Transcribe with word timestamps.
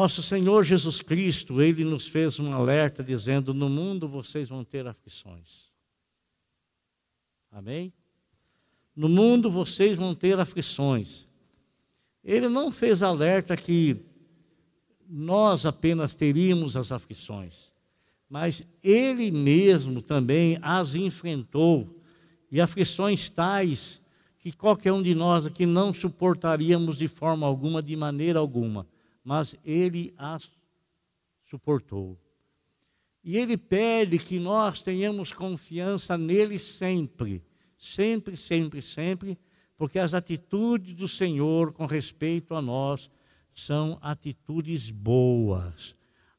Nosso 0.00 0.22
Senhor 0.22 0.64
Jesus 0.64 1.02
Cristo, 1.02 1.60
ele 1.60 1.84
nos 1.84 2.08
fez 2.08 2.38
um 2.38 2.54
alerta 2.54 3.04
dizendo: 3.04 3.52
No 3.52 3.68
mundo 3.68 4.08
vocês 4.08 4.48
vão 4.48 4.64
ter 4.64 4.86
aflições. 4.86 5.70
Amém? 7.52 7.92
No 8.96 9.10
mundo 9.10 9.50
vocês 9.50 9.98
vão 9.98 10.14
ter 10.14 10.40
aflições. 10.40 11.28
Ele 12.24 12.48
não 12.48 12.72
fez 12.72 13.02
alerta 13.02 13.54
que 13.58 13.98
nós 15.06 15.66
apenas 15.66 16.14
teríamos 16.14 16.78
as 16.78 16.92
aflições, 16.92 17.70
mas 18.26 18.64
ele 18.82 19.30
mesmo 19.30 20.00
também 20.00 20.58
as 20.62 20.94
enfrentou, 20.94 22.00
e 22.50 22.58
aflições 22.58 23.28
tais 23.28 24.00
que 24.38 24.50
qualquer 24.50 24.94
um 24.94 25.02
de 25.02 25.14
nós 25.14 25.44
aqui 25.44 25.66
não 25.66 25.92
suportaríamos 25.92 26.96
de 26.96 27.06
forma 27.06 27.46
alguma, 27.46 27.82
de 27.82 27.94
maneira 27.96 28.38
alguma, 28.38 28.86
mas 29.30 29.54
ele 29.64 30.12
as 30.18 30.50
suportou. 31.48 32.18
E 33.22 33.36
ele 33.36 33.56
pede 33.56 34.18
que 34.18 34.40
nós 34.40 34.82
tenhamos 34.82 35.32
confiança 35.32 36.18
nele 36.18 36.58
sempre, 36.58 37.40
sempre, 37.78 38.36
sempre, 38.36 38.82
sempre, 38.82 39.38
porque 39.78 40.00
as 40.00 40.14
atitudes 40.14 40.96
do 40.96 41.06
Senhor 41.06 41.72
com 41.72 41.86
respeito 41.86 42.56
a 42.56 42.60
nós 42.60 43.08
são 43.54 44.00
atitudes 44.02 44.90
boas, 44.90 45.94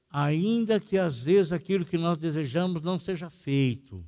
ainda 0.09 0.77
que 0.77 0.97
às 0.97 1.23
vezes 1.23 1.53
aquilo 1.53 1.85
que 1.85 1.97
nós 1.97 2.17
desejamos 2.17 2.81
não 2.81 2.99
seja 2.99 3.29
feito, 3.29 4.05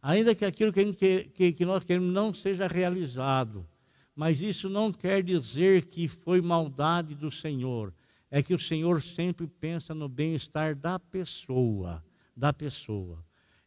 ainda 0.00 0.34
que 0.34 0.46
aquilo 0.46 0.72
que, 0.72 1.24
que, 1.34 1.52
que 1.52 1.64
nós 1.66 1.84
queremos 1.84 2.10
não 2.10 2.32
seja 2.32 2.66
realizado, 2.66 3.68
mas 4.16 4.40
isso 4.40 4.70
não 4.70 4.90
quer 4.90 5.22
dizer 5.22 5.84
que 5.84 6.08
foi 6.08 6.40
maldade 6.40 7.14
do 7.14 7.30
Senhor, 7.30 7.92
é 8.34 8.42
que 8.42 8.54
o 8.54 8.58
Senhor 8.58 9.02
sempre 9.02 9.46
pensa 9.46 9.94
no 9.94 10.08
bem-estar 10.08 10.74
da 10.74 10.98
pessoa, 10.98 12.02
da 12.34 12.50
pessoa. 12.50 13.22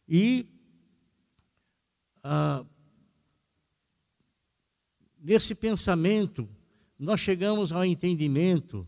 E 0.08 0.44
ah, 2.20 2.64
nesse 5.22 5.54
pensamento, 5.54 6.48
nós 6.98 7.20
chegamos 7.20 7.70
ao 7.70 7.84
entendimento 7.84 8.84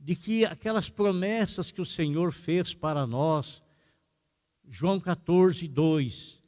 de 0.00 0.16
que 0.16 0.44
aquelas 0.44 0.90
promessas 0.90 1.70
que 1.70 1.80
o 1.80 1.86
Senhor 1.86 2.32
fez 2.32 2.74
para 2.74 3.06
nós, 3.06 3.62
João 4.68 4.98
14, 4.98 5.68
2, 5.68 6.42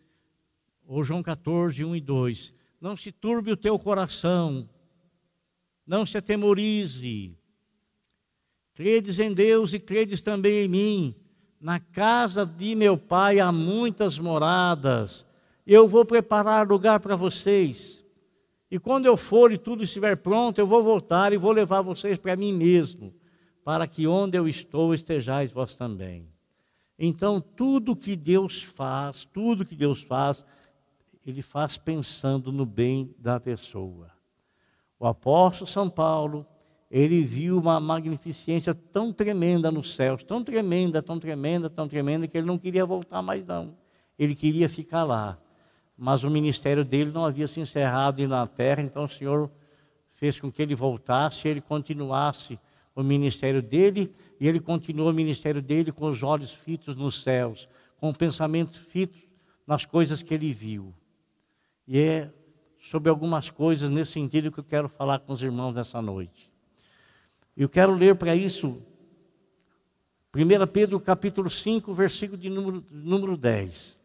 ou 0.87 1.05
João 1.05 1.23
14, 1.23 1.85
1 1.85 1.95
e 1.95 2.01
2, 2.01 2.55
não 2.81 2.97
se 2.97 3.13
turbe 3.13 3.53
o 3.53 3.57
teu 3.57 3.79
coração, 3.79 4.69
não 5.87 6.05
se 6.05 6.19
atemorize, 6.19 7.39
credes 8.75 9.19
em 9.19 9.33
Deus 9.33 9.73
e 9.73 9.79
credes 9.79 10.21
também 10.21 10.65
em 10.65 10.69
mim, 10.69 11.15
na 11.61 11.79
casa 11.79 12.47
de 12.47 12.75
meu 12.75 12.97
pai 12.97 13.39
há 13.39 13.53
muitas 13.53 14.19
moradas, 14.19 15.27
eu 15.67 15.87
vou 15.87 16.05
preparar 16.05 16.67
lugar 16.67 17.01
para 17.01 17.15
vocês. 17.15 18.03
E 18.71 18.79
quando 18.79 19.07
eu 19.07 19.17
for 19.17 19.53
e 19.53 19.59
tudo 19.59 19.83
estiver 19.83 20.17
pronto, 20.17 20.59
eu 20.59 20.67
vou 20.67 20.83
voltar 20.83 21.33
e 21.33 21.37
vou 21.37 21.53
levar 21.53 21.83
vocês 21.83 22.17
para 22.17 22.37
mim 22.37 22.53
mesmo, 22.53 23.13
para 23.63 23.87
que 23.87 24.07
onde 24.07 24.39
eu 24.39 24.49
estou 24.49 24.95
estejais 24.95 25.51
vós 25.51 25.75
também. 25.75 26.29
Então, 26.99 27.41
tudo 27.41 27.97
que 27.97 28.15
Deus 28.15 28.63
faz, 28.63 29.25
tudo 29.25 29.65
que 29.65 29.75
Deus 29.75 30.03
faz, 30.03 30.45
Ele 31.27 31.43
faz 31.43 31.77
pensando 31.77 32.53
no 32.53 32.65
bem 32.65 33.15
da 33.19 33.41
pessoa. 33.41 34.11
O 34.99 35.07
apóstolo 35.07 35.67
São 35.69 35.89
Paulo, 35.89 36.47
ele 36.91 37.23
viu 37.23 37.59
uma 37.59 37.79
magnificência 37.79 38.75
tão 38.75 39.13
tremenda 39.13 39.71
nos 39.71 39.95
céus, 39.95 40.25
tão 40.25 40.43
tremenda, 40.43 41.01
tão 41.01 41.19
tremenda, 41.19 41.71
tão 41.71 41.87
tremenda, 41.87 42.27
que 42.27 42.37
ele 42.37 42.47
não 42.47 42.59
queria 42.59 42.85
voltar 42.85 43.23
mais 43.23 43.47
não. 43.47 43.77
Ele 44.19 44.35
queria 44.35 44.69
ficar 44.69 45.05
lá 45.05 45.39
mas 46.03 46.25
o 46.25 46.31
ministério 46.31 46.83
dele 46.83 47.11
não 47.11 47.27
havia 47.27 47.47
se 47.47 47.61
encerrado 47.61 48.27
na 48.27 48.47
terra, 48.47 48.81
então 48.81 49.05
o 49.05 49.09
Senhor 49.09 49.51
fez 50.15 50.41
com 50.41 50.51
que 50.51 50.63
ele 50.63 50.75
voltasse, 50.75 51.47
ele 51.47 51.61
continuasse 51.61 52.59
o 52.97 53.03
ministério 53.03 53.61
dele, 53.61 54.11
e 54.41 54.49
ele 54.49 54.61
continuou 54.61 55.11
o 55.11 55.13
ministério 55.13 55.61
dele 55.61 55.93
com 55.93 56.07
os 56.07 56.23
olhos 56.23 56.53
fitos 56.53 56.97
nos 56.97 57.23
céus, 57.23 57.69
com 57.99 58.09
o 58.09 58.17
pensamento 58.17 58.79
fito 58.79 59.19
nas 59.67 59.85
coisas 59.85 60.23
que 60.23 60.33
ele 60.33 60.51
viu. 60.53 60.95
E 61.87 61.99
é 61.99 62.31
sobre 62.81 63.11
algumas 63.11 63.51
coisas 63.51 63.91
nesse 63.91 64.13
sentido 64.13 64.51
que 64.51 64.61
eu 64.61 64.65
quero 64.65 64.89
falar 64.89 65.19
com 65.19 65.35
os 65.35 65.43
irmãos 65.43 65.75
nessa 65.75 66.01
noite. 66.01 66.50
Eu 67.61 67.69
quero 67.69 67.93
ler 67.93 68.17
para 68.17 68.35
isso 68.35 68.83
1 70.35 70.67
Pedro 70.73 70.99
capítulo 70.99 71.51
5, 71.51 71.93
versículo 71.93 72.39
de 72.39 72.49
número, 72.49 72.83
número 72.91 73.37
10. 73.37 74.01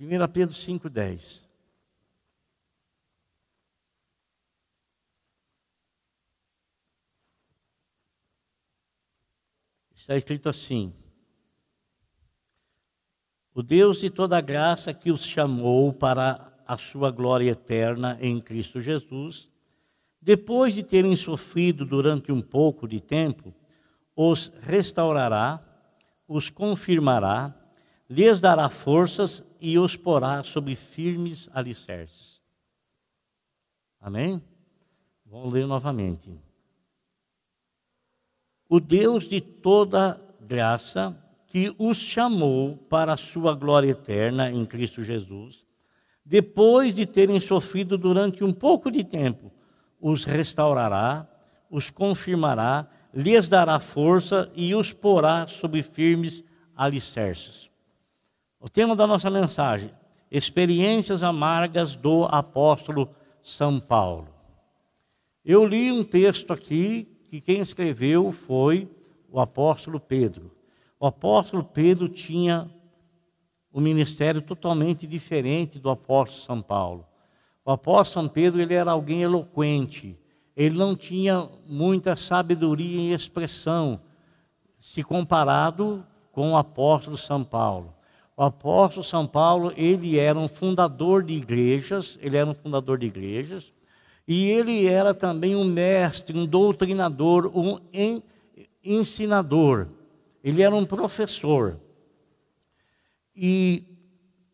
1 0.00 0.06
Pedro 0.32 0.54
5,10. 0.54 1.46
Está 9.94 10.16
escrito 10.16 10.48
assim: 10.48 10.94
O 13.52 13.62
Deus 13.62 14.00
de 14.00 14.08
toda 14.08 14.40
graça 14.40 14.94
que 14.94 15.12
os 15.12 15.22
chamou 15.22 15.92
para 15.92 16.56
a 16.66 16.78
sua 16.78 17.10
glória 17.10 17.50
eterna 17.50 18.16
em 18.18 18.40
Cristo 18.40 18.80
Jesus, 18.80 19.52
depois 20.24 20.74
de 20.74 20.82
terem 20.82 21.14
sofrido 21.16 21.84
durante 21.84 22.32
um 22.32 22.40
pouco 22.40 22.88
de 22.88 22.98
tempo, 22.98 23.54
os 24.16 24.50
restaurará, 24.62 25.62
os 26.26 26.48
confirmará, 26.48 27.54
lhes 28.08 28.40
dará 28.40 28.70
forças 28.70 29.44
e 29.60 29.78
os 29.78 29.96
porá 29.96 30.42
sobre 30.42 30.74
firmes 30.74 31.50
alicerces. 31.52 32.40
Amém? 34.00 34.42
Vamos 35.26 35.52
ler 35.52 35.66
novamente. 35.66 36.34
O 38.66 38.80
Deus 38.80 39.28
de 39.28 39.42
toda 39.42 40.18
graça, 40.40 41.14
que 41.46 41.74
os 41.78 41.98
chamou 41.98 42.78
para 42.78 43.12
a 43.12 43.18
sua 43.18 43.54
glória 43.54 43.90
eterna 43.90 44.50
em 44.50 44.64
Cristo 44.64 45.04
Jesus, 45.04 45.66
depois 46.24 46.94
de 46.94 47.04
terem 47.04 47.38
sofrido 47.40 47.98
durante 47.98 48.42
um 48.42 48.54
pouco 48.54 48.90
de 48.90 49.04
tempo, 49.04 49.52
os 50.00 50.24
restaurará, 50.24 51.26
os 51.70 51.90
confirmará, 51.90 52.86
lhes 53.12 53.48
dará 53.48 53.78
força 53.80 54.50
e 54.54 54.74
os 54.74 54.92
porá 54.92 55.46
sobre 55.46 55.82
firmes 55.82 56.42
alicerces. 56.76 57.70
O 58.60 58.68
tema 58.68 58.96
da 58.96 59.06
nossa 59.06 59.30
mensagem: 59.30 59.90
Experiências 60.30 61.22
amargas 61.22 61.94
do 61.94 62.24
apóstolo 62.24 63.14
São 63.42 63.78
Paulo. 63.78 64.28
Eu 65.44 65.66
li 65.66 65.92
um 65.92 66.02
texto 66.02 66.52
aqui 66.52 67.08
que 67.28 67.40
quem 67.40 67.60
escreveu 67.60 68.32
foi 68.32 68.88
o 69.30 69.38
apóstolo 69.38 70.00
Pedro. 70.00 70.50
O 70.98 71.06
apóstolo 71.06 71.62
Pedro 71.62 72.08
tinha 72.08 72.70
um 73.72 73.80
ministério 73.80 74.40
totalmente 74.40 75.06
diferente 75.06 75.78
do 75.78 75.90
apóstolo 75.90 76.42
São 76.44 76.62
Paulo. 76.62 77.06
O 77.64 77.72
apóstolo 77.72 78.26
São 78.26 78.32
Pedro 78.32 78.60
ele 78.60 78.74
era 78.74 78.90
alguém 78.90 79.22
eloquente. 79.22 80.18
Ele 80.56 80.76
não 80.76 80.94
tinha 80.94 81.48
muita 81.66 82.14
sabedoria 82.14 83.00
em 83.00 83.12
expressão, 83.12 84.00
se 84.78 85.02
comparado 85.02 86.04
com 86.30 86.52
o 86.52 86.56
apóstolo 86.56 87.16
São 87.16 87.42
Paulo. 87.42 87.94
O 88.36 88.42
apóstolo 88.42 89.02
São 89.02 89.26
Paulo, 89.26 89.72
ele 89.76 90.18
era 90.18 90.38
um 90.38 90.48
fundador 90.48 91.22
de 91.22 91.34
igrejas, 91.34 92.18
ele 92.20 92.36
era 92.36 92.50
um 92.50 92.54
fundador 92.54 92.98
de 92.98 93.06
igrejas, 93.06 93.72
e 94.26 94.44
ele 94.50 94.86
era 94.86 95.14
também 95.14 95.54
um 95.54 95.64
mestre, 95.64 96.36
um 96.36 96.44
doutrinador, 96.44 97.50
um 97.54 97.78
ensinador. 98.82 99.88
Ele 100.42 100.62
era 100.62 100.74
um 100.74 100.84
professor. 100.84 101.78
E 103.34 103.84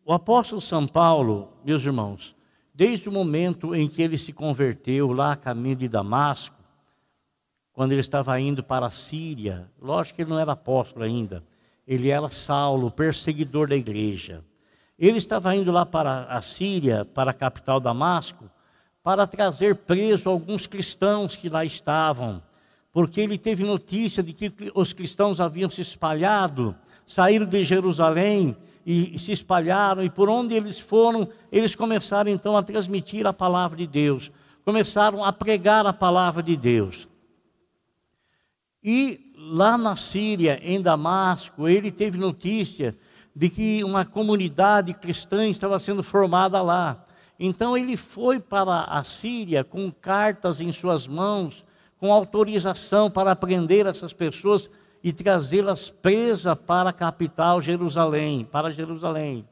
o 0.05 0.13
apóstolo 0.13 0.61
São 0.61 0.87
Paulo, 0.87 1.51
meus 1.63 1.83
irmãos, 1.83 2.35
desde 2.81 3.07
o 3.07 3.11
momento 3.11 3.75
em 3.75 3.87
que 3.87 4.01
ele 4.01 4.17
se 4.17 4.33
converteu 4.33 5.13
lá 5.13 5.33
a 5.33 5.37
caminho 5.37 5.75
de 5.75 5.87
Damasco, 5.87 6.55
quando 7.71 7.91
ele 7.91 8.01
estava 8.01 8.39
indo 8.39 8.63
para 8.63 8.87
a 8.87 8.89
Síria, 8.89 9.69
lógico 9.79 10.15
que 10.15 10.23
ele 10.23 10.31
não 10.31 10.39
era 10.39 10.53
apóstolo 10.53 11.05
ainda, 11.05 11.43
ele 11.85 12.09
era 12.09 12.31
Saulo, 12.31 12.89
perseguidor 12.89 13.69
da 13.69 13.75
igreja. 13.75 14.43
Ele 14.97 15.19
estava 15.19 15.55
indo 15.55 15.71
lá 15.71 15.85
para 15.85 16.23
a 16.23 16.41
Síria, 16.41 17.05
para 17.05 17.29
a 17.29 17.35
capital 17.35 17.79
Damasco, 17.79 18.49
para 19.03 19.27
trazer 19.27 19.75
preso 19.75 20.27
alguns 20.27 20.65
cristãos 20.65 21.35
que 21.35 21.49
lá 21.49 21.63
estavam, 21.63 22.41
porque 22.91 23.21
ele 23.21 23.37
teve 23.37 23.63
notícia 23.63 24.23
de 24.23 24.33
que 24.33 24.51
os 24.73 24.91
cristãos 24.91 25.39
haviam 25.39 25.69
se 25.69 25.81
espalhado, 25.81 26.75
saíram 27.05 27.45
de 27.45 27.63
Jerusalém 27.63 28.57
e 28.85 29.17
se 29.19 29.31
espalharam, 29.31 30.03
e 30.03 30.09
por 30.09 30.29
onde 30.29 30.53
eles 30.53 30.79
foram, 30.79 31.27
eles 31.51 31.75
começaram 31.75 32.31
então 32.31 32.57
a 32.57 32.63
transmitir 32.63 33.25
a 33.25 33.33
palavra 33.33 33.77
de 33.77 33.87
Deus, 33.87 34.31
começaram 34.65 35.23
a 35.23 35.31
pregar 35.31 35.85
a 35.85 35.93
palavra 35.93 36.41
de 36.41 36.55
Deus. 36.55 37.07
E 38.83 39.31
lá 39.37 39.77
na 39.77 39.95
Síria, 39.95 40.59
em 40.63 40.81
Damasco, 40.81 41.67
ele 41.67 41.91
teve 41.91 42.17
notícia 42.17 42.97
de 43.35 43.49
que 43.49 43.83
uma 43.83 44.05
comunidade 44.05 44.93
cristã 44.93 45.47
estava 45.47 45.79
sendo 45.79 46.03
formada 46.03 46.61
lá. 46.61 47.05
Então 47.39 47.77
ele 47.77 47.95
foi 47.95 48.39
para 48.39 48.81
a 48.81 49.03
Síria 49.03 49.63
com 49.63 49.91
cartas 49.91 50.61
em 50.61 50.71
suas 50.71 51.07
mãos, 51.07 51.63
com 51.97 52.11
autorização 52.11 53.09
para 53.09 53.35
prender 53.35 53.85
essas 53.85 54.13
pessoas 54.13 54.69
e 55.03 55.11
trazê-las 55.11 55.89
presas 55.89 56.57
para 56.57 56.91
a 56.91 56.93
capital 56.93 57.61
Jerusalém, 57.61 58.45
para 58.45 58.71
Jerusalém. 58.71 59.47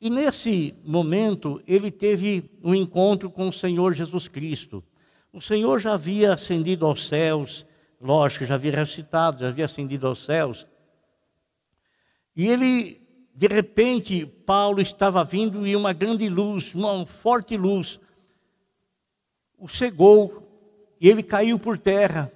E 0.00 0.10
nesse 0.10 0.74
momento 0.84 1.62
ele 1.66 1.90
teve 1.90 2.50
um 2.62 2.74
encontro 2.74 3.30
com 3.30 3.48
o 3.48 3.52
Senhor 3.52 3.94
Jesus 3.94 4.26
Cristo. 4.26 4.82
O 5.32 5.40
Senhor 5.40 5.78
já 5.78 5.94
havia 5.94 6.32
ascendido 6.32 6.84
aos 6.84 7.06
céus, 7.06 7.64
lógico, 8.00 8.44
já 8.44 8.56
havia 8.56 8.72
ressuscitado, 8.72 9.40
já 9.40 9.48
havia 9.48 9.64
ascendido 9.64 10.08
aos 10.08 10.24
céus. 10.24 10.66
E 12.34 12.48
ele, 12.48 13.00
de 13.32 13.46
repente, 13.46 14.26
Paulo 14.26 14.80
estava 14.80 15.22
vindo 15.22 15.64
e 15.64 15.76
uma 15.76 15.92
grande 15.92 16.28
luz, 16.28 16.74
uma 16.74 17.06
forte 17.06 17.56
luz, 17.56 18.00
o 19.56 19.68
cegou 19.68 20.41
e 21.02 21.08
ele 21.08 21.24
caiu 21.24 21.58
por 21.58 21.76
terra. 21.76 22.32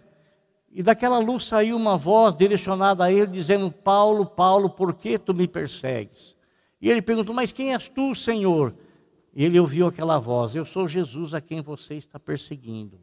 E 0.73 0.83
daquela 0.83 1.21
luz 1.21 1.45
saiu 1.45 1.77
uma 1.77 1.97
voz 1.97 2.35
direcionada 2.35 3.05
a 3.05 3.13
ele, 3.13 3.29
dizendo: 3.29 3.71
Paulo, 3.71 4.27
Paulo, 4.27 4.69
por 4.69 4.93
que 4.93 5.17
tu 5.17 5.33
me 5.33 5.47
persegues? 5.47 6.35
E 6.81 6.91
ele 6.91 7.01
perguntou: 7.01 7.33
Mas 7.33 7.53
quem 7.53 7.73
és 7.73 7.89
tu, 7.89 8.13
Senhor? 8.17 8.75
E 9.33 9.45
ele 9.45 9.61
ouviu 9.61 9.87
aquela 9.87 10.19
voz: 10.19 10.57
Eu 10.57 10.65
sou 10.65 10.89
Jesus 10.89 11.33
a 11.33 11.41
quem 11.41 11.63
você 11.63 11.95
está 11.95 12.19
perseguindo. 12.19 12.99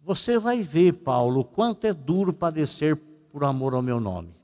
Você 0.00 0.38
vai 0.38 0.60
ver, 0.60 0.92
Paulo, 0.98 1.42
quanto 1.42 1.86
é 1.86 1.94
duro 1.94 2.32
padecer 2.32 2.96
por 3.32 3.42
amor 3.42 3.72
ao 3.72 3.80
meu 3.80 3.98
nome. 3.98 4.34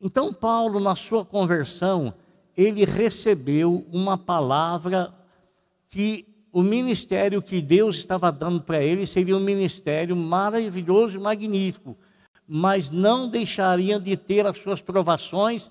Então, 0.00 0.32
Paulo, 0.32 0.80
na 0.80 0.96
sua 0.96 1.24
conversão, 1.24 2.14
ele 2.56 2.86
recebeu 2.86 3.86
uma 3.92 4.16
palavra 4.16 5.14
que 5.90 6.31
o 6.52 6.62
ministério 6.62 7.40
que 7.40 7.60
Deus 7.60 7.96
estava 7.96 8.30
dando 8.30 8.60
para 8.60 8.82
ele 8.82 9.06
seria 9.06 9.36
um 9.36 9.40
ministério 9.40 10.14
maravilhoso 10.14 11.16
e 11.16 11.20
magnífico, 11.20 11.96
mas 12.46 12.90
não 12.90 13.28
deixaria 13.28 13.98
de 13.98 14.16
ter 14.16 14.46
as 14.46 14.58
suas 14.58 14.80
provações 14.80 15.70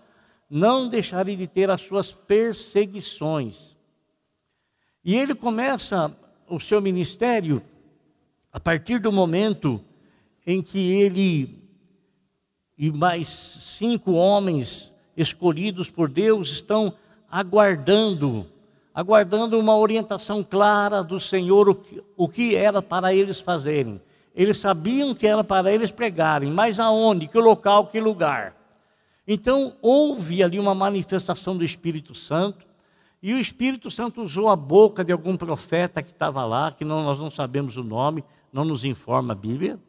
não 0.53 0.89
deixaria 0.89 1.37
de 1.37 1.47
ter 1.47 1.69
as 1.69 1.79
suas 1.79 2.11
perseguições. 2.11 3.73
E 5.01 5.15
ele 5.15 5.33
começa 5.33 6.13
o 6.45 6.59
seu 6.59 6.81
ministério 6.81 7.63
a 8.51 8.59
partir 8.59 8.99
do 8.99 9.13
momento 9.13 9.81
em 10.45 10.61
que 10.61 10.91
ele 10.91 11.61
e 12.77 12.91
mais 12.91 13.27
cinco 13.29 14.11
homens 14.11 14.91
escolhidos 15.15 15.89
por 15.89 16.09
Deus 16.09 16.51
estão 16.51 16.93
aguardando, 17.29 18.45
aguardando 18.93 19.59
uma 19.59 19.75
orientação 19.77 20.43
clara 20.43 21.03
do 21.03 21.19
Senhor, 21.19 21.69
o 21.69 21.75
que, 21.75 22.03
o 22.17 22.27
que 22.27 22.55
era 22.55 22.81
para 22.81 23.13
eles 23.13 23.39
fazerem. 23.39 24.01
Eles 24.35 24.57
sabiam 24.57 25.13
que 25.13 25.27
era 25.27 25.43
para 25.43 25.71
eles 25.73 25.91
pregarem, 25.91 26.51
mas 26.51 26.79
aonde, 26.79 27.27
que 27.27 27.37
local, 27.37 27.87
que 27.87 27.99
lugar. 27.99 28.55
Então, 29.27 29.73
houve 29.81 30.43
ali 30.43 30.59
uma 30.59 30.75
manifestação 30.75 31.57
do 31.57 31.63
Espírito 31.63 32.15
Santo, 32.15 32.65
e 33.21 33.33
o 33.33 33.39
Espírito 33.39 33.91
Santo 33.91 34.21
usou 34.21 34.49
a 34.49 34.55
boca 34.55 35.05
de 35.05 35.11
algum 35.11 35.37
profeta 35.37 36.01
que 36.01 36.11
estava 36.11 36.43
lá, 36.43 36.71
que 36.71 36.83
não, 36.83 37.03
nós 37.03 37.19
não 37.19 37.29
sabemos 37.29 37.77
o 37.77 37.83
nome, 37.83 38.23
não 38.51 38.65
nos 38.65 38.83
informa 38.83 39.33
a 39.33 39.35
Bíblia, 39.35 39.79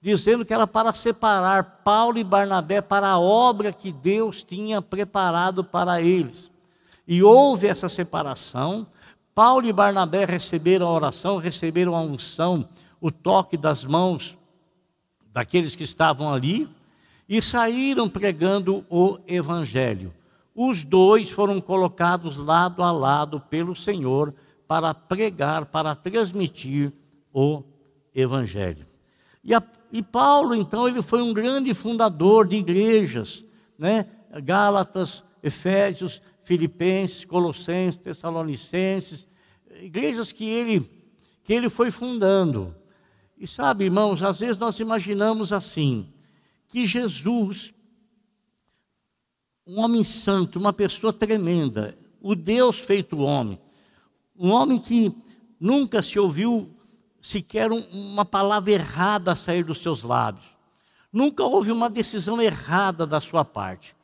dizendo 0.00 0.44
que 0.44 0.52
era 0.52 0.66
para 0.66 0.92
separar 0.92 1.80
Paulo 1.82 2.18
e 2.18 2.24
Barnabé 2.24 2.80
para 2.80 3.08
a 3.08 3.18
obra 3.18 3.72
que 3.72 3.90
Deus 3.90 4.42
tinha 4.44 4.82
preparado 4.82 5.64
para 5.64 6.00
eles. 6.00 6.50
E 7.08 7.22
houve 7.22 7.66
essa 7.66 7.88
separação. 7.88 8.86
Paulo 9.34 9.66
e 9.66 9.72
Barnabé 9.72 10.26
receberam 10.26 10.86
a 10.86 10.92
oração, 10.92 11.38
receberam 11.38 11.96
a 11.96 12.02
unção, 12.02 12.68
o 13.00 13.10
toque 13.10 13.56
das 13.56 13.82
mãos 13.82 14.36
daqueles 15.32 15.74
que 15.74 15.84
estavam 15.84 16.30
ali 16.30 16.68
e 17.26 17.40
saíram 17.40 18.10
pregando 18.10 18.84
o 18.90 19.18
evangelho. 19.26 20.12
Os 20.54 20.84
dois 20.84 21.30
foram 21.30 21.60
colocados 21.60 22.36
lado 22.36 22.82
a 22.82 22.90
lado 22.90 23.40
pelo 23.40 23.74
Senhor 23.74 24.34
para 24.66 24.92
pregar, 24.92 25.64
para 25.66 25.94
transmitir 25.94 26.92
o 27.32 27.62
evangelho. 28.14 28.84
E, 29.42 29.54
a, 29.54 29.62
e 29.90 30.02
Paulo, 30.02 30.54
então, 30.54 30.86
ele 30.86 31.00
foi 31.00 31.22
um 31.22 31.32
grande 31.32 31.72
fundador 31.72 32.46
de 32.46 32.56
igrejas, 32.56 33.44
né? 33.78 34.06
Gálatas, 34.42 35.22
Efésios, 35.42 36.20
Filipenses, 36.48 37.26
Colossenses, 37.26 38.00
Tessalonicenses, 38.00 39.28
igrejas 39.82 40.32
que 40.32 40.48
ele, 40.48 40.80
que 41.44 41.52
ele 41.52 41.68
foi 41.68 41.90
fundando. 41.90 42.74
E 43.36 43.46
sabe, 43.46 43.84
irmãos, 43.84 44.22
às 44.22 44.38
vezes 44.38 44.56
nós 44.56 44.80
imaginamos 44.80 45.52
assim, 45.52 46.10
que 46.66 46.86
Jesus, 46.86 47.74
um 49.66 49.78
homem 49.78 50.02
santo, 50.02 50.58
uma 50.58 50.72
pessoa 50.72 51.12
tremenda, 51.12 51.98
o 52.18 52.34
Deus 52.34 52.78
feito 52.78 53.18
homem, 53.18 53.60
um 54.34 54.50
homem 54.50 54.78
que 54.78 55.14
nunca 55.60 56.02
se 56.02 56.18
ouviu 56.18 56.74
sequer 57.20 57.70
uma 57.70 58.24
palavra 58.24 58.72
errada 58.72 59.36
sair 59.36 59.64
dos 59.64 59.82
seus 59.82 60.02
lábios, 60.02 60.46
nunca 61.12 61.44
houve 61.44 61.70
uma 61.70 61.90
decisão 61.90 62.40
errada 62.40 63.06
da 63.06 63.20
sua 63.20 63.44
parte, 63.44 63.97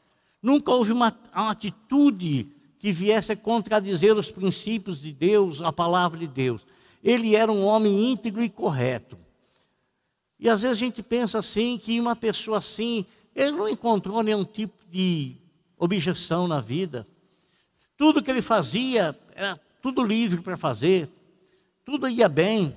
nunca 0.44 0.70
houve 0.70 0.92
uma, 0.92 1.16
uma 1.34 1.50
atitude 1.50 2.46
que 2.78 2.92
viesse 2.92 3.32
a 3.32 3.36
contradizer 3.36 4.14
os 4.14 4.30
princípios 4.30 5.00
de 5.00 5.10
Deus, 5.10 5.62
a 5.62 5.72
palavra 5.72 6.18
de 6.18 6.26
Deus. 6.26 6.66
Ele 7.02 7.34
era 7.34 7.50
um 7.50 7.64
homem 7.64 8.12
íntegro 8.12 8.44
e 8.44 8.50
correto. 8.50 9.18
E 10.38 10.46
às 10.48 10.60
vezes 10.60 10.76
a 10.76 10.80
gente 10.80 11.02
pensa 11.02 11.38
assim, 11.38 11.78
que 11.78 11.98
uma 11.98 12.14
pessoa 12.14 12.58
assim, 12.58 13.06
ele 13.34 13.52
não 13.52 13.66
encontrou 13.66 14.22
nenhum 14.22 14.44
tipo 14.44 14.76
de 14.90 15.34
objeção 15.78 16.46
na 16.46 16.60
vida. 16.60 17.06
Tudo 17.96 18.22
que 18.22 18.30
ele 18.30 18.42
fazia 18.42 19.18
era 19.34 19.58
tudo 19.80 20.04
livre 20.04 20.42
para 20.42 20.58
fazer, 20.58 21.08
tudo 21.86 22.06
ia 22.06 22.28
bem, 22.28 22.76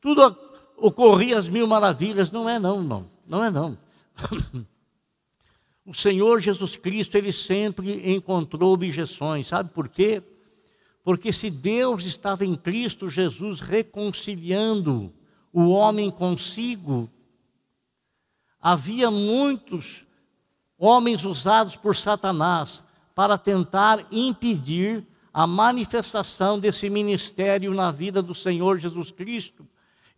tudo 0.00 0.36
ocorria 0.76 1.38
às 1.38 1.48
mil 1.48 1.66
maravilhas. 1.68 2.32
Não 2.32 2.48
é 2.48 2.58
não, 2.58 2.82
não, 2.82 3.06
não 3.24 3.44
é 3.44 3.50
não. 3.50 3.78
o 5.88 5.94
Senhor 5.94 6.38
Jesus 6.38 6.76
Cristo, 6.76 7.16
ele 7.16 7.32
sempre 7.32 8.14
encontrou 8.14 8.74
objeções, 8.74 9.46
sabe 9.46 9.70
por 9.70 9.88
quê? 9.88 10.22
Porque 11.02 11.32
se 11.32 11.48
Deus 11.48 12.04
estava 12.04 12.44
em 12.44 12.54
Cristo 12.54 13.08
Jesus 13.08 13.60
reconciliando 13.60 15.10
o 15.50 15.70
homem 15.70 16.10
consigo. 16.10 17.08
Havia 18.60 19.10
muitos 19.10 20.04
homens 20.76 21.24
usados 21.24 21.74
por 21.74 21.96
Satanás 21.96 22.82
para 23.14 23.38
tentar 23.38 24.06
impedir 24.12 25.06
a 25.32 25.46
manifestação 25.46 26.58
desse 26.58 26.90
ministério 26.90 27.72
na 27.72 27.90
vida 27.90 28.20
do 28.20 28.34
Senhor 28.34 28.78
Jesus 28.78 29.10
Cristo 29.10 29.66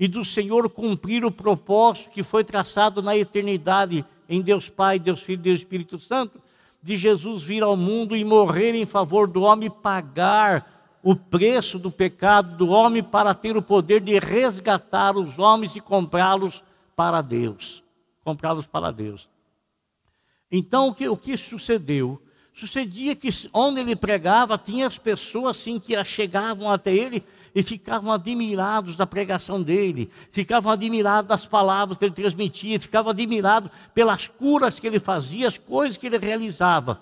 e 0.00 0.08
do 0.08 0.24
Senhor 0.24 0.68
cumprir 0.68 1.24
o 1.24 1.30
propósito 1.30 2.10
que 2.10 2.24
foi 2.24 2.42
traçado 2.42 3.00
na 3.00 3.16
eternidade 3.16 4.04
em 4.30 4.40
Deus 4.40 4.68
Pai, 4.68 5.00
Deus 5.00 5.20
Filho 5.20 5.40
e 5.40 5.42
Deus 5.42 5.58
Espírito 5.58 5.98
Santo, 5.98 6.40
de 6.80 6.96
Jesus 6.96 7.42
vir 7.42 7.64
ao 7.64 7.76
mundo 7.76 8.16
e 8.16 8.24
morrer 8.24 8.76
em 8.76 8.86
favor 8.86 9.26
do 9.26 9.42
homem 9.42 9.68
pagar 9.68 10.98
o 11.02 11.16
preço 11.16 11.78
do 11.78 11.90
pecado 11.90 12.56
do 12.56 12.68
homem 12.68 13.02
para 13.02 13.34
ter 13.34 13.56
o 13.56 13.62
poder 13.62 14.00
de 14.00 14.18
resgatar 14.20 15.16
os 15.16 15.36
homens 15.38 15.74
e 15.74 15.80
comprá-los 15.80 16.62
para 16.94 17.20
Deus. 17.20 17.82
Comprá-los 18.22 18.66
para 18.66 18.92
Deus. 18.92 19.28
Então, 20.50 20.88
o 20.88 20.94
que, 20.94 21.08
o 21.08 21.16
que 21.16 21.36
sucedeu? 21.36 22.22
Sucedia 22.52 23.16
que 23.16 23.28
onde 23.52 23.80
ele 23.80 23.96
pregava, 23.96 24.56
tinha 24.58 24.86
as 24.86 24.98
pessoas 24.98 25.58
assim 25.58 25.80
que 25.80 26.02
chegavam 26.04 26.70
até 26.70 26.94
ele 26.94 27.24
e 27.54 27.62
ficavam 27.62 28.12
admirados 28.12 28.96
da 28.96 29.06
pregação 29.06 29.62
dele, 29.62 30.10
ficavam 30.30 30.72
admirados 30.72 31.28
das 31.28 31.46
palavras 31.46 31.98
que 31.98 32.04
ele 32.04 32.14
transmitia, 32.14 32.80
ficavam 32.80 33.10
admirados 33.10 33.70
pelas 33.94 34.26
curas 34.28 34.78
que 34.78 34.86
ele 34.86 34.98
fazia, 34.98 35.48
as 35.48 35.58
coisas 35.58 35.96
que 35.96 36.06
ele 36.06 36.18
realizava. 36.18 37.00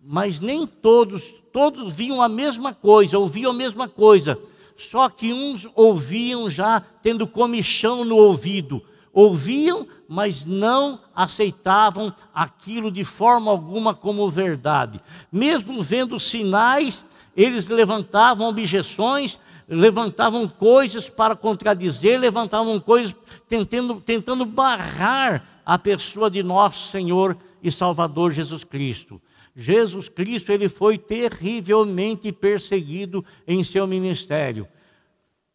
Mas 0.00 0.38
nem 0.40 0.66
todos 0.66 1.22
todos 1.54 1.92
viam 1.92 2.20
a 2.20 2.28
mesma 2.28 2.74
coisa, 2.74 3.16
ouviam 3.16 3.52
a 3.52 3.54
mesma 3.54 3.88
coisa, 3.88 4.36
só 4.76 5.08
que 5.08 5.32
uns 5.32 5.68
ouviam 5.76 6.50
já 6.50 6.82
tendo 7.00 7.28
comichão 7.28 8.04
no 8.04 8.16
ouvido. 8.16 8.82
Ouviam, 9.12 9.86
mas 10.08 10.44
não 10.44 10.98
aceitavam 11.14 12.12
aquilo 12.34 12.90
de 12.90 13.04
forma 13.04 13.52
alguma 13.52 13.94
como 13.94 14.28
verdade. 14.28 15.00
Mesmo 15.30 15.80
vendo 15.80 16.18
sinais, 16.18 17.04
eles 17.36 17.68
levantavam 17.68 18.48
objeções, 18.48 19.38
levantavam 19.68 20.46
coisas 20.48 21.08
para 21.08 21.34
contradizer, 21.34 22.18
levantavam 22.18 22.78
coisas 22.78 23.14
tentando, 23.48 24.00
tentando 24.00 24.44
barrar 24.44 25.62
a 25.64 25.78
pessoa 25.78 26.30
de 26.30 26.42
nosso 26.42 26.88
Senhor 26.90 27.36
e 27.62 27.70
Salvador 27.70 28.32
Jesus 28.32 28.62
Cristo. 28.64 29.20
Jesus 29.56 30.08
Cristo 30.08 30.50
ele 30.50 30.68
foi 30.68 30.98
terrivelmente 30.98 32.32
perseguido 32.32 33.24
em 33.46 33.62
seu 33.62 33.86
ministério. 33.86 34.68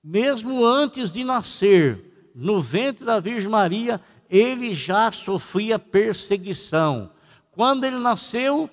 Mesmo 0.04 0.66
antes 0.66 1.12
de 1.12 1.24
nascer, 1.24 2.32
no 2.34 2.62
ventre 2.62 3.06
da 3.06 3.20
Virgem 3.20 3.50
Maria, 3.50 4.00
ele 4.30 4.74
já 4.74 5.12
sofria 5.12 5.78
perseguição. 5.78 7.12
Quando 7.52 7.84
ele 7.84 7.98
nasceu, 7.98 8.70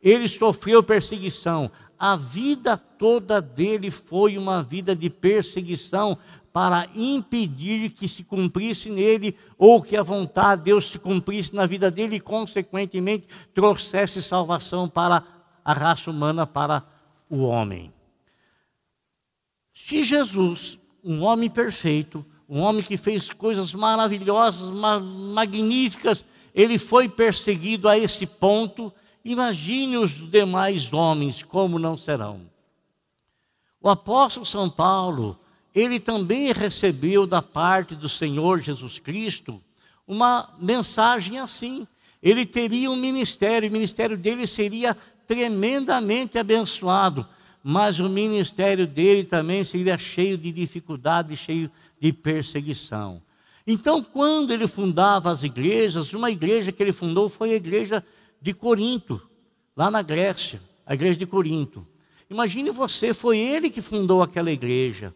ele 0.00 0.28
sofreu 0.28 0.82
perseguição. 0.82 1.70
A 2.02 2.16
vida 2.16 2.78
toda 2.78 3.42
dele 3.42 3.90
foi 3.90 4.38
uma 4.38 4.62
vida 4.62 4.96
de 4.96 5.10
perseguição 5.10 6.16
para 6.50 6.88
impedir 6.94 7.90
que 7.90 8.08
se 8.08 8.24
cumprisse 8.24 8.88
nele 8.88 9.36
ou 9.58 9.82
que 9.82 9.98
a 9.98 10.02
vontade 10.02 10.62
de 10.62 10.64
Deus 10.70 10.90
se 10.90 10.98
cumprisse 10.98 11.54
na 11.54 11.66
vida 11.66 11.90
dele 11.90 12.16
e, 12.16 12.20
consequentemente, 12.20 13.28
trouxesse 13.52 14.22
salvação 14.22 14.88
para 14.88 15.22
a 15.62 15.74
raça 15.74 16.10
humana, 16.10 16.46
para 16.46 16.82
o 17.28 17.42
homem. 17.42 17.92
Se 19.74 20.02
Jesus, 20.02 20.78
um 21.04 21.22
homem 21.22 21.50
perfeito, 21.50 22.24
um 22.48 22.60
homem 22.60 22.82
que 22.82 22.96
fez 22.96 23.28
coisas 23.28 23.74
maravilhosas, 23.74 24.70
magníficas, 24.70 26.24
ele 26.54 26.78
foi 26.78 27.10
perseguido 27.10 27.90
a 27.90 27.98
esse 27.98 28.26
ponto, 28.26 28.90
imagine 29.24 29.96
os 29.96 30.12
demais 30.30 30.92
homens 30.92 31.42
como 31.42 31.78
não 31.78 31.96
serão. 31.96 32.40
O 33.80 33.88
apóstolo 33.88 34.44
São 34.44 34.68
Paulo, 34.68 35.38
ele 35.74 35.98
também 35.98 36.52
recebeu 36.52 37.26
da 37.26 37.40
parte 37.40 37.94
do 37.94 38.08
Senhor 38.08 38.60
Jesus 38.60 38.98
Cristo 38.98 39.62
uma 40.06 40.50
mensagem 40.58 41.38
assim. 41.38 41.86
Ele 42.22 42.44
teria 42.44 42.90
um 42.90 42.96
ministério, 42.96 43.68
o 43.68 43.72
ministério 43.72 44.18
dele 44.18 44.46
seria 44.46 44.96
tremendamente 45.26 46.38
abençoado, 46.38 47.26
mas 47.62 48.00
o 48.00 48.08
ministério 48.08 48.86
dele 48.86 49.24
também 49.24 49.62
seria 49.62 49.96
cheio 49.96 50.36
de 50.36 50.50
dificuldade, 50.50 51.36
cheio 51.36 51.70
de 52.00 52.12
perseguição. 52.12 53.22
Então, 53.66 54.02
quando 54.02 54.52
ele 54.52 54.66
fundava 54.66 55.30
as 55.30 55.44
igrejas, 55.44 56.12
uma 56.12 56.30
igreja 56.30 56.72
que 56.72 56.82
ele 56.82 56.92
fundou 56.92 57.28
foi 57.28 57.52
a 57.52 57.56
igreja 57.56 58.04
de 58.40 58.52
Corinto, 58.54 59.20
lá 59.76 59.90
na 59.90 60.02
Grécia, 60.02 60.60
a 60.86 60.94
igreja 60.94 61.18
de 61.18 61.26
Corinto. 61.26 61.86
Imagine 62.28 62.70
você, 62.70 63.12
foi 63.12 63.38
ele 63.38 63.70
que 63.70 63.80
fundou 63.80 64.22
aquela 64.22 64.50
igreja. 64.50 65.14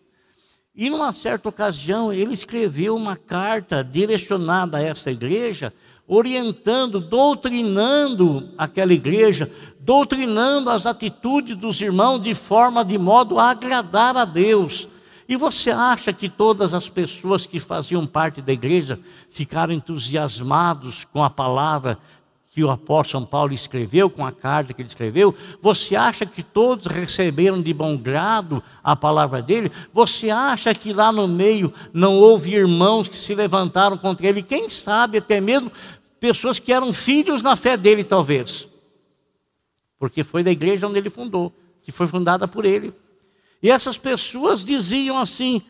E 0.74 0.90
numa 0.90 1.12
certa 1.12 1.48
ocasião, 1.48 2.12
ele 2.12 2.34
escreveu 2.34 2.96
uma 2.96 3.16
carta 3.16 3.84
direcionada 3.84 4.78
a 4.78 4.82
essa 4.82 5.10
igreja, 5.10 5.72
orientando, 6.06 7.00
doutrinando 7.00 8.50
aquela 8.58 8.92
igreja, 8.92 9.50
doutrinando 9.78 10.68
as 10.70 10.84
atitudes 10.84 11.56
dos 11.56 11.80
irmãos 11.80 12.18
de 12.18 12.34
forma, 12.34 12.84
de 12.84 12.98
modo 12.98 13.38
a 13.38 13.50
agradar 13.50 14.16
a 14.16 14.24
Deus. 14.24 14.88
E 15.28 15.36
você 15.36 15.70
acha 15.70 16.12
que 16.12 16.28
todas 16.28 16.74
as 16.74 16.88
pessoas 16.88 17.46
que 17.46 17.58
faziam 17.58 18.06
parte 18.06 18.42
da 18.42 18.52
igreja 18.52 18.98
ficaram 19.30 19.72
entusiasmados 19.72 21.04
com 21.04 21.22
a 21.22 21.30
palavra 21.30 21.98
que 22.54 22.62
o 22.62 22.70
apóstolo 22.70 23.22
São 23.22 23.28
Paulo 23.28 23.52
escreveu, 23.52 24.08
com 24.08 24.24
a 24.24 24.30
carta 24.30 24.72
que 24.72 24.80
ele 24.80 24.88
escreveu, 24.88 25.34
você 25.60 25.96
acha 25.96 26.24
que 26.24 26.40
todos 26.40 26.86
receberam 26.86 27.60
de 27.60 27.74
bom 27.74 27.96
grado 27.96 28.62
a 28.82 28.94
palavra 28.94 29.42
dele? 29.42 29.72
Você 29.92 30.30
acha 30.30 30.72
que 30.72 30.92
lá 30.92 31.10
no 31.10 31.26
meio 31.26 31.74
não 31.92 32.16
houve 32.16 32.54
irmãos 32.54 33.08
que 33.08 33.16
se 33.16 33.34
levantaram 33.34 33.98
contra 33.98 34.28
ele? 34.28 34.40
Quem 34.40 34.70
sabe 34.70 35.18
até 35.18 35.40
mesmo 35.40 35.72
pessoas 36.20 36.60
que 36.60 36.72
eram 36.72 36.94
filhos 36.94 37.42
na 37.42 37.56
fé 37.56 37.76
dele, 37.76 38.04
talvez. 38.04 38.68
Porque 39.98 40.22
foi 40.22 40.44
da 40.44 40.52
igreja 40.52 40.86
onde 40.86 40.98
ele 40.98 41.10
fundou, 41.10 41.52
que 41.82 41.90
foi 41.90 42.06
fundada 42.06 42.46
por 42.46 42.64
ele. 42.64 42.94
E 43.60 43.68
essas 43.68 43.98
pessoas 43.98 44.64
diziam 44.64 45.18
assim: 45.18 45.60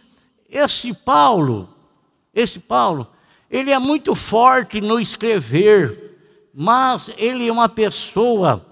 esse 0.50 0.92
Paulo, 0.92 1.66
esse 2.34 2.58
Paulo, 2.58 3.08
ele 3.50 3.70
é 3.70 3.78
muito 3.78 4.14
forte 4.14 4.82
no 4.82 5.00
escrever, 5.00 6.03
mas 6.54 7.10
ele 7.16 7.48
é 7.48 7.52
uma 7.52 7.68
pessoa, 7.68 8.64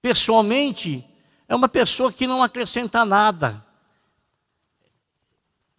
pessoalmente, 0.00 1.04
é 1.46 1.54
uma 1.54 1.68
pessoa 1.68 2.10
que 2.10 2.26
não 2.26 2.42
acrescenta 2.42 3.04
nada. 3.04 3.62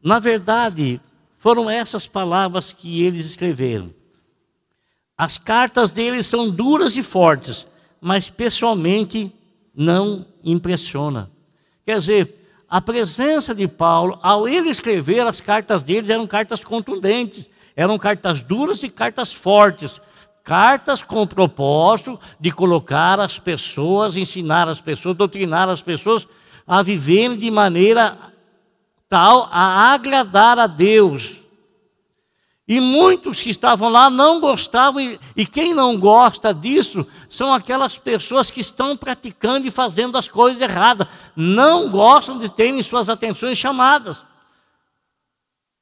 Na 0.04 0.20
verdade, 0.20 1.02
foram 1.40 1.68
essas 1.68 2.06
palavras 2.06 2.72
que 2.72 3.02
eles 3.02 3.26
escreveram. 3.26 3.92
As 5.18 5.36
cartas 5.38 5.90
deles 5.90 6.28
são 6.28 6.48
duras 6.48 6.96
e 6.96 7.02
fortes, 7.02 7.66
mas 8.00 8.30
pessoalmente 8.30 9.34
não 9.74 10.28
impressiona. 10.44 11.32
Quer 11.84 12.00
dizer, 12.00 12.36
a 12.70 12.80
presença 12.80 13.56
de 13.56 13.68
Paulo, 13.68 14.20
ao 14.22 14.48
ele 14.48 14.70
escrever, 14.70 15.22
as 15.22 15.42
cartas 15.42 15.82
deles 15.82 16.10
eram 16.10 16.28
cartas 16.28 16.64
contundentes, 16.64 17.50
eram 17.76 17.98
cartas 17.98 18.44
duras 18.44 18.84
e 18.84 18.90
cartas 18.90 19.34
fortes, 19.34 20.00
cartas 20.46 21.02
com 21.02 21.24
o 21.24 21.28
propósito 21.28 22.20
de 22.40 22.52
colocar 22.52 23.20
as 23.20 23.40
pessoas, 23.40 24.16
ensinar 24.16 24.70
as 24.70 24.80
pessoas, 24.80 25.18
doutrinar 25.18 25.68
as 25.68 25.82
pessoas 25.82 26.28
a 26.68 26.84
viverem 26.84 27.36
de 27.36 27.50
maneira 27.50 28.16
tal 29.10 29.50
a 29.52 29.92
agradar 29.92 30.60
a 30.60 30.68
Deus. 30.68 31.38
E 32.68 32.80
muitos 32.80 33.42
que 33.42 33.50
estavam 33.50 33.90
lá 33.90 34.10
não 34.10 34.40
gostavam, 34.40 35.02
e, 35.36 35.46
quem 35.46 35.74
não 35.74 36.00
gosta 36.00 36.54
disso 36.54 37.06
são 37.28 37.52
aquelas 37.52 37.98
pessoas 37.98 38.50
que 38.52 38.60
estão 38.60 38.96
praticando 38.96 39.68
e 39.68 39.72
fazendo 39.72 40.18
as 40.18 40.28
coisas 40.28 40.62
erradas, 40.62 41.08
não 41.36 41.90
gostam 41.90 42.40
de 42.40 42.50
terem 42.50 42.82
suas 42.84 43.10
atenções 43.10 43.58
chamadas. 43.58 44.22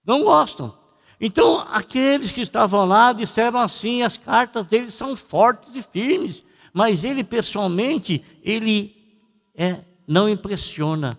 Não 0.06 0.24
gostam. 0.24 0.83
Então, 1.20 1.60
aqueles 1.72 2.32
que 2.32 2.42
estavam 2.42 2.86
lá 2.86 3.14
disseram 3.14 3.60
assim: 3.60 4.02
as 4.02 4.18
cartas 4.18 4.66
dele 4.66 4.90
são 4.90 5.16
fortes 5.16 5.76
e 5.76 5.82
firmes, 5.82 6.44
mas 6.74 7.04
ele 7.04 7.24
pessoalmente, 7.24 8.24
ele 8.44 8.96
é, 9.56 9.80
não 10.08 10.28
impressiona. 10.28 11.18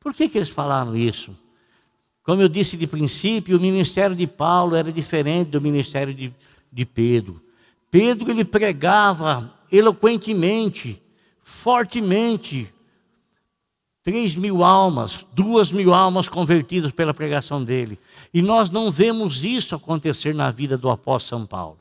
Por 0.00 0.12
que, 0.12 0.28
que 0.28 0.38
eles 0.38 0.48
falaram 0.48 0.96
isso? 0.96 1.36
Como 2.24 2.40
eu 2.42 2.48
disse 2.48 2.76
de 2.76 2.86
princípio, 2.86 3.56
o 3.56 3.60
ministério 3.60 4.14
de 4.14 4.26
Paulo 4.26 4.76
era 4.76 4.92
diferente 4.92 5.50
do 5.50 5.60
ministério 5.60 6.14
de, 6.14 6.32
de 6.72 6.84
Pedro. 6.84 7.42
Pedro 7.90 8.30
ele 8.30 8.44
pregava 8.44 9.52
eloquentemente, 9.70 11.02
fortemente, 11.42 12.72
Três 14.04 14.34
mil 14.34 14.64
almas, 14.64 15.24
duas 15.32 15.70
mil 15.70 15.94
almas 15.94 16.28
convertidas 16.28 16.90
pela 16.90 17.14
pregação 17.14 17.62
dele. 17.62 17.98
E 18.34 18.42
nós 18.42 18.68
não 18.68 18.90
vemos 18.90 19.44
isso 19.44 19.74
acontecer 19.74 20.34
na 20.34 20.50
vida 20.50 20.76
do 20.76 20.90
apóstolo 20.90 21.40
São 21.40 21.46
Paulo. 21.46 21.78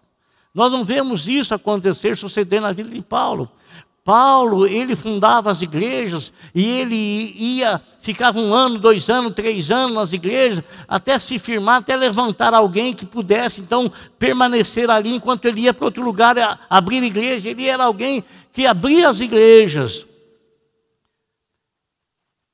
Nós 0.54 0.72
não 0.72 0.84
vemos 0.84 1.28
isso 1.28 1.56
acontecer, 1.56 2.16
suceder 2.16 2.62
na 2.62 2.72
vida 2.74 2.90
de 2.90 3.02
Paulo. 3.02 3.50
Paulo, 4.04 4.66
ele 4.66 4.96
fundava 4.96 5.52
as 5.52 5.62
igrejas 5.62 6.34
e 6.56 6.68
ele 6.68 7.34
ia, 7.38 7.80
ficava 8.02 8.40
um 8.40 8.54
ano, 8.54 8.80
dois 8.80 9.10
anos, 9.10 9.34
três 9.34 9.70
anos 9.70 9.96
nas 9.96 10.12
igrejas, 10.12 10.64
até 10.88 11.20
se 11.20 11.38
firmar, 11.38 11.78
até 11.78 11.96
levantar 11.96 12.54
alguém 12.54 12.94
que 12.94 13.06
pudesse 13.06 13.62
então 13.62 13.92
permanecer 14.18 14.90
ali 14.90 15.16
enquanto 15.16 15.46
ele 15.46 15.62
ia 15.62 15.74
para 15.74 15.86
outro 15.86 16.04
lugar 16.04 16.60
abrir 16.70 17.04
igreja. 17.04 17.50
Ele 17.50 17.66
era 17.66 17.86
alguém 17.86 18.24
que 18.52 18.66
abria 18.66 19.08
as 19.08 19.20
igrejas. 19.20 20.06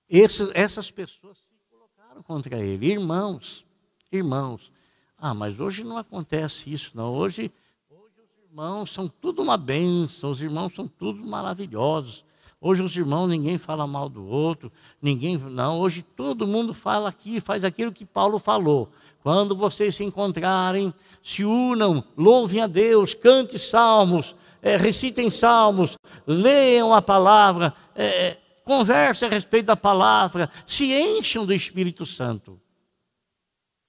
Esse, 0.10 0.50
essas 0.54 0.90
pessoas 0.90 1.38
se 1.38 1.48
colocaram 1.70 2.24
contra 2.24 2.60
ele. 2.60 2.92
Irmãos, 2.92 3.66
irmãos. 4.12 4.72
Ah, 5.18 5.34
mas 5.34 5.60
hoje 5.60 5.84
não 5.84 5.98
acontece 5.98 6.72
isso, 6.72 6.92
não. 6.94 7.14
Hoje, 7.14 7.52
hoje 7.90 8.14
os 8.22 8.50
irmãos 8.50 8.92
são 8.92 9.08
tudo 9.08 9.42
uma 9.42 9.58
bênção, 9.58 10.32
os 10.32 10.42
irmãos 10.42 10.74
são 10.74 10.88
tudo 10.88 11.26
maravilhosos. 11.26 12.24
Hoje 12.60 12.82
os 12.82 12.96
irmãos, 12.96 13.28
ninguém 13.28 13.58
fala 13.58 13.86
mal 13.86 14.08
do 14.08 14.26
outro, 14.26 14.72
ninguém. 15.02 15.38
Não, 15.38 15.80
hoje 15.80 16.02
todo 16.02 16.48
mundo 16.48 16.74
fala 16.74 17.10
aqui, 17.10 17.40
faz 17.40 17.64
aquilo 17.64 17.92
que 17.92 18.06
Paulo 18.06 18.40
falou. 18.40 18.90
Quando 19.22 19.56
vocês 19.56 19.96
se 19.96 20.04
encontrarem, 20.04 20.94
se 21.22 21.44
unam, 21.44 22.04
louvem 22.16 22.62
a 22.62 22.68
Deus, 22.68 23.14
cante 23.14 23.60
salmos, 23.60 24.36
é, 24.62 24.78
recitem 24.78 25.30
salmos, 25.30 25.98
leiam 26.26 26.94
a 26.94 27.02
palavra. 27.02 27.74
É, 27.94 28.38
converse 28.68 29.24
a 29.24 29.30
respeito 29.30 29.68
da 29.68 29.78
palavra, 29.78 30.52
se 30.68 30.94
encham 30.94 31.46
do 31.46 31.54
Espírito 31.54 32.06
Santo. 32.06 32.62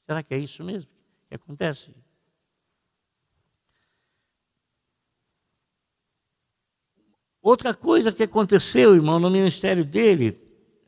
Será 0.07 0.23
que 0.23 0.33
é 0.33 0.39
isso 0.39 0.63
mesmo 0.63 0.89
que 1.29 1.35
acontece? 1.35 1.93
Outra 7.43 7.75
coisa 7.75 8.13
que 8.13 8.23
aconteceu, 8.23 8.95
irmão, 8.95 9.19
no 9.19 9.31
ministério 9.31 9.85
dele, 9.85 10.39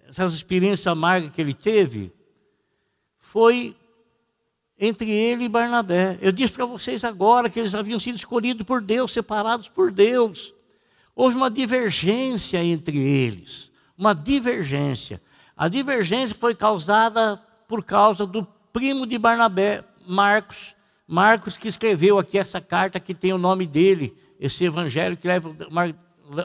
essas 0.07 0.35
experiências 0.35 0.87
amargas 0.87 1.33
que 1.35 1.41
ele 1.41 1.55
teve, 1.55 2.13
foi 3.19 3.77
entre 4.79 5.11
ele 5.11 5.45
e 5.45 5.49
Barnabé. 5.49 6.19
Eu 6.21 6.33
disse 6.33 6.53
para 6.53 6.65
vocês 6.65 7.05
agora 7.05 7.51
que 7.51 7.59
eles 7.59 7.75
haviam 7.75 8.01
sido 8.01 8.17
escolhidos 8.17 8.65
por 8.65 8.81
Deus, 8.81 9.13
separados 9.13 9.69
por 9.69 9.91
Deus. 9.91 10.55
Houve 11.15 11.37
uma 11.37 11.51
divergência 11.51 12.63
entre 12.65 12.99
eles, 12.99 13.70
uma 14.01 14.15
divergência. 14.15 15.21
A 15.55 15.69
divergência 15.69 16.35
foi 16.35 16.55
causada 16.55 17.39
por 17.69 17.85
causa 17.85 18.25
do 18.25 18.45
primo 18.73 19.07
de 19.07 19.19
Barnabé, 19.19 19.85
Marcos. 20.07 20.75
Marcos 21.07 21.59
que 21.59 21.69
escreveu 21.69 22.19
aqui 22.19 22.39
essa 22.39 22.63
carta 22.63 22.99
que 22.99 23.13
tem 23.13 23.35
o 23.35 23.39
nome 23.39 23.67
dele, 23.67 24.17
esse 24.41 24.65
evangelho 24.65 25.19
que 25.19 25.29
leva 25.29 25.55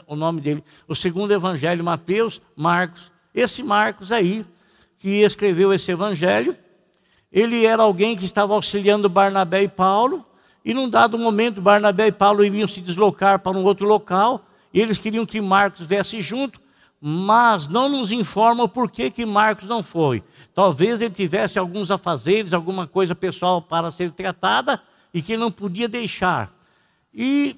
o 0.06 0.14
nome 0.14 0.42
dele. 0.42 0.62
O 0.86 0.94
segundo 0.94 1.32
evangelho, 1.32 1.82
Mateus, 1.82 2.42
Marcos. 2.54 3.10
Esse 3.34 3.62
Marcos 3.62 4.12
aí, 4.12 4.44
que 4.98 5.22
escreveu 5.22 5.72
esse 5.72 5.90
evangelho, 5.90 6.54
ele 7.32 7.64
era 7.64 7.84
alguém 7.84 8.18
que 8.18 8.26
estava 8.26 8.52
auxiliando 8.52 9.08
Barnabé 9.08 9.62
e 9.62 9.68
Paulo, 9.68 10.26
e 10.62 10.74
num 10.74 10.90
dado 10.90 11.16
momento 11.16 11.62
Barnabé 11.62 12.08
e 12.08 12.12
Paulo 12.12 12.44
iriam 12.44 12.68
se 12.68 12.82
deslocar 12.82 13.38
para 13.38 13.56
um 13.56 13.64
outro 13.64 13.86
local, 13.86 14.44
e 14.74 14.80
eles 14.80 14.98
queriam 14.98 15.24
que 15.24 15.40
Marcos 15.40 15.86
viesse 15.86 16.20
junto, 16.20 16.65
mas 17.00 17.68
não 17.68 17.88
nos 17.88 18.10
informam 18.10 18.68
por 18.68 18.90
que, 18.90 19.10
que 19.10 19.26
Marcos 19.26 19.68
não 19.68 19.82
foi. 19.82 20.24
Talvez 20.54 21.00
ele 21.00 21.14
tivesse 21.14 21.58
alguns 21.58 21.90
afazeres, 21.90 22.52
alguma 22.52 22.86
coisa 22.86 23.14
pessoal 23.14 23.60
para 23.60 23.90
ser 23.90 24.10
tratada 24.12 24.80
e 25.12 25.20
que 25.20 25.36
não 25.36 25.50
podia 25.50 25.88
deixar. 25.88 26.52
E 27.12 27.56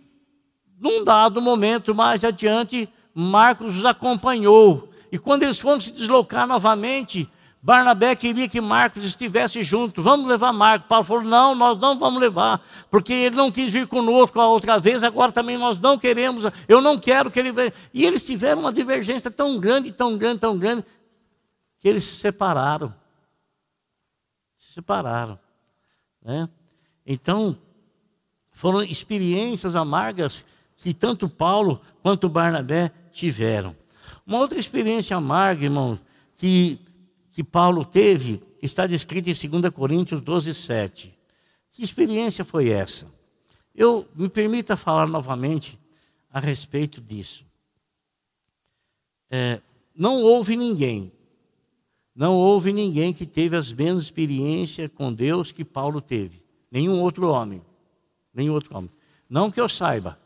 num 0.80 1.04
dado 1.04 1.40
momento 1.40 1.94
mais 1.94 2.24
adiante, 2.24 2.88
Marcos 3.14 3.78
os 3.78 3.84
acompanhou. 3.84 4.90
E 5.10 5.18
quando 5.18 5.42
eles 5.42 5.58
foram 5.58 5.80
se 5.80 5.90
deslocar 5.90 6.46
novamente, 6.46 7.28
Barnabé 7.68 8.16
queria 8.16 8.48
que 8.48 8.62
Marcos 8.62 9.04
estivesse 9.04 9.62
junto. 9.62 10.02
Vamos 10.02 10.26
levar 10.26 10.54
Marcos. 10.54 10.88
Paulo 10.88 11.04
falou: 11.04 11.22
não, 11.22 11.54
nós 11.54 11.78
não 11.78 11.98
vamos 11.98 12.18
levar, 12.18 12.66
porque 12.90 13.12
ele 13.12 13.36
não 13.36 13.52
quis 13.52 13.70
vir 13.70 13.86
conosco 13.86 14.40
a 14.40 14.48
outra 14.48 14.78
vez, 14.78 15.02
agora 15.02 15.30
também 15.30 15.58
nós 15.58 15.76
não 15.76 15.98
queremos, 15.98 16.50
eu 16.66 16.80
não 16.80 16.98
quero 16.98 17.30
que 17.30 17.38
ele 17.38 17.52
venha. 17.52 17.70
E 17.92 18.06
eles 18.06 18.22
tiveram 18.22 18.62
uma 18.62 18.72
divergência 18.72 19.30
tão 19.30 19.58
grande, 19.60 19.92
tão 19.92 20.16
grande, 20.16 20.40
tão 20.40 20.56
grande, 20.56 20.82
que 21.78 21.86
eles 21.86 22.04
se 22.04 22.16
separaram. 22.16 22.94
Se 24.56 24.72
separaram. 24.72 25.38
Né? 26.24 26.48
Então, 27.04 27.54
foram 28.50 28.82
experiências 28.82 29.76
amargas 29.76 30.42
que 30.78 30.94
tanto 30.94 31.28
Paulo 31.28 31.82
quanto 32.02 32.30
Barnabé 32.30 32.90
tiveram. 33.12 33.76
Uma 34.26 34.38
outra 34.38 34.58
experiência 34.58 35.14
amarga, 35.14 35.64
irmãos, 35.64 36.02
que 36.34 36.80
que 37.38 37.44
Paulo 37.44 37.84
teve 37.84 38.42
está 38.60 38.84
descrito 38.84 39.30
em 39.30 39.60
2 39.60 39.72
Coríntios 39.72 40.20
12, 40.20 40.52
7. 40.52 41.16
Que 41.70 41.84
experiência 41.84 42.44
foi 42.44 42.70
essa? 42.70 43.06
Eu 43.72 44.08
me 44.12 44.28
permita 44.28 44.76
falar 44.76 45.06
novamente 45.06 45.78
a 46.32 46.40
respeito 46.40 47.00
disso. 47.00 47.46
É, 49.30 49.60
não 49.94 50.20
houve 50.20 50.56
ninguém, 50.56 51.12
não 52.12 52.34
houve 52.34 52.72
ninguém 52.72 53.12
que 53.12 53.24
teve 53.24 53.54
as 53.54 53.72
mesmas 53.72 54.02
experiências 54.02 54.90
com 54.92 55.12
Deus 55.12 55.52
que 55.52 55.64
Paulo 55.64 56.00
teve. 56.00 56.42
Nenhum 56.68 57.00
outro 57.00 57.28
homem. 57.28 57.62
Nenhum 58.34 58.54
outro 58.54 58.76
homem. 58.76 58.90
Não 59.30 59.48
que 59.48 59.60
eu 59.60 59.68
saiba. 59.68 60.18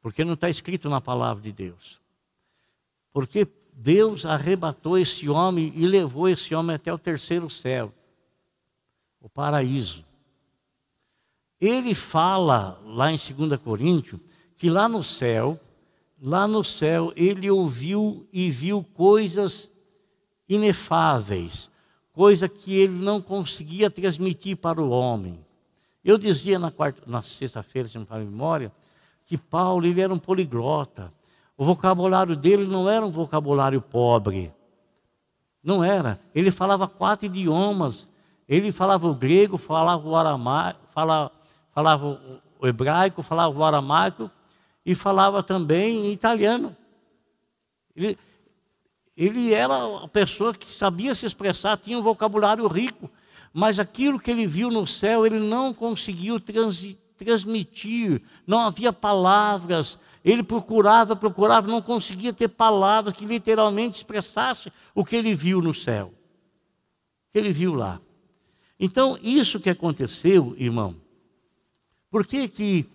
Porque 0.00 0.24
não 0.24 0.34
está 0.34 0.50
escrito 0.50 0.90
na 0.90 1.00
palavra 1.00 1.40
de 1.40 1.52
Deus. 1.52 2.00
Porque 3.12 3.46
Deus 3.80 4.26
arrebatou 4.26 4.98
esse 4.98 5.28
homem 5.28 5.72
e 5.76 5.86
levou 5.86 6.28
esse 6.28 6.52
homem 6.52 6.74
até 6.74 6.92
o 6.92 6.98
terceiro 6.98 7.48
céu, 7.48 7.94
o 9.20 9.28
paraíso. 9.28 10.04
Ele 11.60 11.94
fala 11.94 12.82
lá 12.84 13.12
em 13.12 13.16
2 13.16 13.60
Coríntios 13.60 14.20
que 14.56 14.68
lá 14.68 14.88
no 14.88 15.04
céu, 15.04 15.60
lá 16.20 16.48
no 16.48 16.64
céu, 16.64 17.12
ele 17.14 17.48
ouviu 17.48 18.26
e 18.32 18.50
viu 18.50 18.82
coisas 18.82 19.70
inefáveis, 20.48 21.70
coisa 22.12 22.48
que 22.48 22.74
ele 22.74 22.94
não 22.94 23.22
conseguia 23.22 23.88
transmitir 23.88 24.56
para 24.56 24.82
o 24.82 24.90
homem. 24.90 25.38
Eu 26.04 26.18
dizia 26.18 26.58
na, 26.58 26.72
quarta, 26.72 27.00
na 27.06 27.22
sexta-feira, 27.22 27.86
se 27.86 27.96
não 27.96 28.06
me 28.10 28.24
memória, 28.24 28.72
que 29.24 29.38
Paulo 29.38 29.86
ele 29.86 30.00
era 30.00 30.12
um 30.12 30.18
poliglota. 30.18 31.16
O 31.58 31.64
vocabulário 31.64 32.36
dele 32.36 32.68
não 32.68 32.88
era 32.88 33.04
um 33.04 33.10
vocabulário 33.10 33.82
pobre. 33.82 34.54
Não 35.60 35.82
era. 35.82 36.20
Ele 36.32 36.52
falava 36.52 36.86
quatro 36.86 37.26
idiomas. 37.26 38.08
Ele 38.48 38.70
falava 38.70 39.08
o 39.08 39.14
grego, 39.14 39.58
falava 39.58 40.08
o 40.08 40.14
aramaico, 40.14 40.80
falava, 40.88 41.32
falava 41.74 42.40
o 42.60 42.66
hebraico, 42.66 43.24
falava 43.24 43.58
o 43.58 43.64
aramaico 43.64 44.30
e 44.86 44.94
falava 44.94 45.42
também 45.42 46.12
italiano. 46.12 46.74
Ele, 47.94 48.16
ele 49.16 49.52
era 49.52 50.04
a 50.04 50.08
pessoa 50.08 50.54
que 50.54 50.66
sabia 50.66 51.12
se 51.12 51.26
expressar, 51.26 51.76
tinha 51.76 51.98
um 51.98 52.02
vocabulário 52.02 52.66
rico, 52.68 53.10
mas 53.52 53.80
aquilo 53.80 54.20
que 54.20 54.30
ele 54.30 54.46
viu 54.46 54.70
no 54.70 54.86
céu, 54.86 55.26
ele 55.26 55.40
não 55.40 55.74
conseguiu 55.74 56.38
trans, 56.38 56.96
transmitir, 57.18 58.22
não 58.46 58.60
havia 58.60 58.92
palavras, 58.92 59.98
ele 60.24 60.42
procurava, 60.42 61.16
procurava, 61.16 61.68
não 61.68 61.82
conseguia 61.82 62.32
ter 62.32 62.48
palavras 62.48 63.14
que 63.14 63.26
literalmente 63.26 63.96
expressassem 63.96 64.72
o 64.94 65.04
que 65.04 65.16
ele 65.16 65.34
viu 65.34 65.60
no 65.60 65.74
céu, 65.74 66.12
o 67.28 67.32
que 67.32 67.38
ele 67.38 67.52
viu 67.52 67.74
lá. 67.74 68.00
Então, 68.78 69.18
isso 69.22 69.58
que 69.58 69.70
aconteceu, 69.70 70.54
irmão, 70.56 70.94
por 72.10 72.26
que, 72.26 72.48
que 72.48 72.86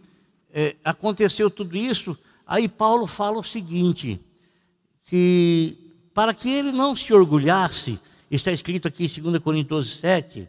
é, 0.52 0.76
aconteceu 0.84 1.50
tudo 1.50 1.76
isso? 1.76 2.18
Aí 2.48 2.68
Paulo 2.68 3.06
fala 3.06 3.40
o 3.40 3.44
seguinte: 3.44 4.20
que 5.06 5.78
para 6.14 6.34
que 6.34 6.50
ele 6.50 6.72
não 6.72 6.96
se 6.96 7.14
orgulhasse, 7.14 8.00
está 8.30 8.52
escrito 8.52 8.88
aqui 8.88 9.06
em 9.06 9.22
2 9.22 9.44
Coríntios 9.44 10.00
7, 10.00 10.48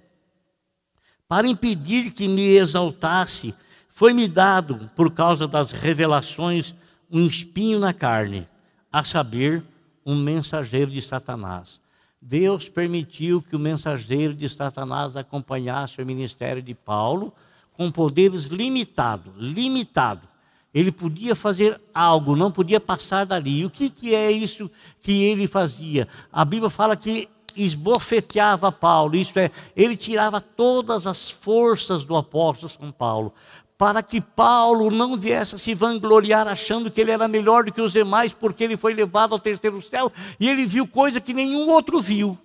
para 1.26 1.48
impedir 1.48 2.12
que 2.12 2.28
me 2.28 2.56
exaltasse, 2.56 3.54
foi-me 3.94 4.26
dado, 4.26 4.90
por 4.96 5.12
causa 5.12 5.46
das 5.46 5.70
revelações, 5.70 6.74
um 7.08 7.24
espinho 7.24 7.78
na 7.78 7.94
carne, 7.94 8.48
a 8.92 9.04
saber, 9.04 9.62
um 10.04 10.16
mensageiro 10.16 10.90
de 10.90 11.00
Satanás. 11.00 11.80
Deus 12.20 12.68
permitiu 12.68 13.40
que 13.40 13.54
o 13.54 13.58
mensageiro 13.58 14.34
de 14.34 14.48
Satanás 14.48 15.16
acompanhasse 15.16 16.02
o 16.02 16.06
ministério 16.06 16.60
de 16.60 16.74
Paulo 16.74 17.32
com 17.72 17.90
poderes 17.90 18.46
limitados, 18.46 19.32
limitado. 19.38 20.26
Ele 20.74 20.90
podia 20.90 21.36
fazer 21.36 21.80
algo, 21.94 22.34
não 22.34 22.50
podia 22.50 22.80
passar 22.80 23.24
dali. 23.24 23.60
E 23.60 23.64
o 23.64 23.70
que, 23.70 23.88
que 23.88 24.12
é 24.12 24.30
isso 24.30 24.68
que 25.00 25.22
ele 25.22 25.46
fazia? 25.46 26.08
A 26.32 26.44
Bíblia 26.44 26.68
fala 26.68 26.96
que 26.96 27.28
esbofeteava 27.56 28.72
Paulo, 28.72 29.14
isto 29.14 29.38
é, 29.38 29.50
ele 29.76 29.96
tirava 29.96 30.40
todas 30.40 31.06
as 31.06 31.30
forças 31.30 32.04
do 32.04 32.16
apóstolo 32.16 32.68
São 32.68 32.90
Paulo, 32.90 33.32
para 33.84 34.02
que 34.02 34.18
Paulo 34.18 34.90
não 34.90 35.14
viesse 35.14 35.56
a 35.56 35.58
se 35.58 35.74
vangloriar 35.74 36.48
achando 36.48 36.90
que 36.90 36.98
ele 37.02 37.10
era 37.10 37.28
melhor 37.28 37.64
do 37.64 37.70
que 37.70 37.82
os 37.82 37.92
demais, 37.92 38.32
porque 38.32 38.64
ele 38.64 38.78
foi 38.78 38.94
levado 38.94 39.34
ao 39.34 39.38
terceiro 39.38 39.82
céu 39.82 40.10
e 40.40 40.48
ele 40.48 40.64
viu 40.64 40.86
coisa 40.86 41.20
que 41.20 41.34
nenhum 41.34 41.68
outro 41.68 42.00
viu. 42.00 42.38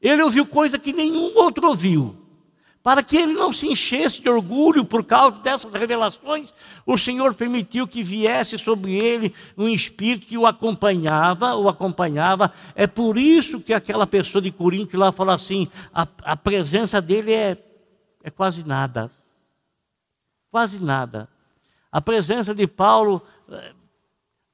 Ele 0.00 0.22
ouviu 0.22 0.46
coisa 0.46 0.78
que 0.78 0.90
nenhum 0.90 1.36
outro 1.36 1.68
ouviu. 1.68 2.16
Para 2.82 3.02
que 3.02 3.18
ele 3.18 3.34
não 3.34 3.52
se 3.52 3.66
enchesse 3.66 4.22
de 4.22 4.30
orgulho 4.30 4.82
por 4.82 5.04
causa 5.04 5.36
dessas 5.40 5.74
revelações, 5.74 6.54
o 6.86 6.96
Senhor 6.96 7.34
permitiu 7.34 7.86
que 7.86 8.02
viesse 8.02 8.56
sobre 8.56 8.94
ele 8.94 9.34
um 9.58 9.68
espírito 9.68 10.26
que 10.26 10.38
o 10.38 10.46
acompanhava, 10.46 11.54
o 11.54 11.68
acompanhava. 11.68 12.50
É 12.74 12.86
por 12.86 13.18
isso 13.18 13.60
que 13.60 13.74
aquela 13.74 14.06
pessoa 14.06 14.40
de 14.40 14.50
Corinto 14.50 14.96
lá 14.96 15.12
fala 15.12 15.34
assim: 15.34 15.68
a, 15.92 16.08
a 16.22 16.34
presença 16.34 16.98
dele 16.98 17.30
é, 17.34 17.58
é 18.24 18.30
quase 18.30 18.66
nada 18.66 19.10
quase 20.52 20.78
nada. 20.78 21.28
A 21.90 21.98
presença 22.00 22.54
de 22.54 22.66
Paulo, 22.66 23.22
eh, 23.50 23.72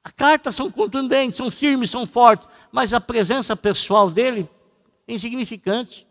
as 0.01 0.13
cartas 0.13 0.55
são 0.55 0.71
contundentes, 0.71 1.35
são 1.35 1.51
firmes, 1.51 1.91
são 1.91 2.07
fortes, 2.07 2.47
mas 2.71 2.93
a 2.93 3.01
presença 3.01 3.55
pessoal 3.55 4.09
dele 4.09 4.49
é 5.05 5.13
insignificante. 5.13 6.07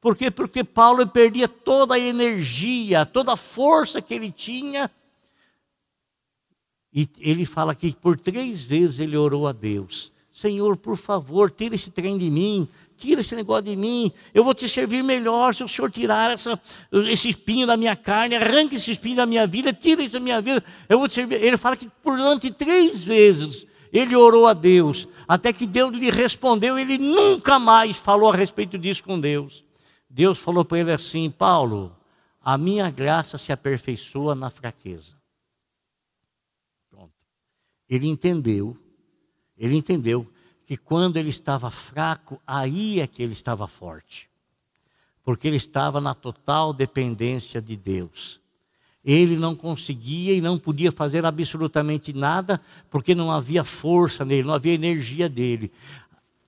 Por 0.00 0.16
quê? 0.16 0.30
Porque 0.30 0.64
Paulo 0.64 1.06
perdia 1.06 1.46
toda 1.46 1.94
a 1.94 1.98
energia, 1.98 3.04
toda 3.04 3.34
a 3.34 3.36
força 3.36 4.00
que 4.00 4.14
ele 4.14 4.32
tinha. 4.32 4.90
E 6.92 7.08
ele 7.18 7.44
fala 7.44 7.74
que 7.74 7.94
por 7.94 8.18
três 8.18 8.62
vezes 8.62 9.00
ele 9.00 9.16
orou 9.18 9.46
a 9.46 9.52
Deus: 9.52 10.10
Senhor, 10.30 10.76
por 10.78 10.96
favor, 10.96 11.50
tira 11.50 11.74
esse 11.74 11.90
trem 11.90 12.16
de 12.16 12.30
mim, 12.30 12.68
tira 12.96 13.20
esse 13.20 13.34
negócio 13.34 13.64
de 13.64 13.76
mim, 13.76 14.12
eu 14.32 14.44
vou 14.44 14.54
te 14.54 14.68
servir 14.68 15.02
melhor 15.02 15.54
se 15.54 15.62
o 15.62 15.68
Senhor 15.68 15.90
tirar 15.90 16.30
essa, 16.30 16.60
esse 16.92 17.28
espinho 17.28 17.66
da 17.66 17.76
minha 17.76 17.96
carne, 17.96 18.36
arranque 18.36 18.76
esse 18.76 18.90
espinho 18.90 19.16
da 19.16 19.26
minha 19.26 19.46
vida, 19.46 19.72
tira 19.72 20.02
isso 20.02 20.12
da 20.12 20.20
minha 20.20 20.40
vida, 20.40 20.64
eu 20.88 20.98
vou 20.98 21.08
te 21.08 21.14
servir. 21.14 21.42
Ele 21.42 21.56
fala 21.56 21.76
que 21.76 21.88
por 22.02 22.16
durante 22.16 22.50
três 22.50 23.02
vezes 23.02 23.66
ele 23.92 24.16
orou 24.16 24.46
a 24.46 24.52
Deus, 24.52 25.06
até 25.28 25.52
que 25.52 25.66
Deus 25.66 25.94
lhe 25.94 26.10
respondeu, 26.10 26.78
ele 26.78 26.98
nunca 26.98 27.58
mais 27.58 27.96
falou 27.96 28.30
a 28.30 28.36
respeito 28.36 28.76
disso 28.76 29.04
com 29.04 29.20
Deus. 29.20 29.64
Deus 30.10 30.38
falou 30.38 30.64
para 30.64 30.80
ele 30.80 30.92
assim: 30.92 31.30
Paulo, 31.30 31.96
a 32.40 32.58
minha 32.58 32.90
graça 32.90 33.38
se 33.38 33.52
aperfeiçoa 33.52 34.34
na 34.34 34.50
fraqueza. 34.50 35.16
Pronto. 36.90 37.12
Ele 37.88 38.06
entendeu, 38.06 38.76
ele 39.56 39.76
entendeu 39.76 40.28
que 40.66 40.76
quando 40.76 41.16
ele 41.16 41.28
estava 41.28 41.70
fraco, 41.70 42.40
aí 42.46 43.00
é 43.00 43.06
que 43.06 43.22
ele 43.22 43.32
estava 43.32 43.66
forte. 43.66 44.28
Porque 45.22 45.48
ele 45.48 45.56
estava 45.56 46.00
na 46.00 46.14
total 46.14 46.72
dependência 46.72 47.60
de 47.60 47.76
Deus. 47.76 48.40
Ele 49.04 49.36
não 49.36 49.54
conseguia 49.54 50.32
e 50.32 50.40
não 50.40 50.58
podia 50.58 50.90
fazer 50.90 51.26
absolutamente 51.26 52.12
nada, 52.12 52.60
porque 52.90 53.14
não 53.14 53.30
havia 53.30 53.62
força 53.62 54.24
nele, 54.24 54.44
não 54.44 54.54
havia 54.54 54.72
energia 54.72 55.28
dele. 55.28 55.70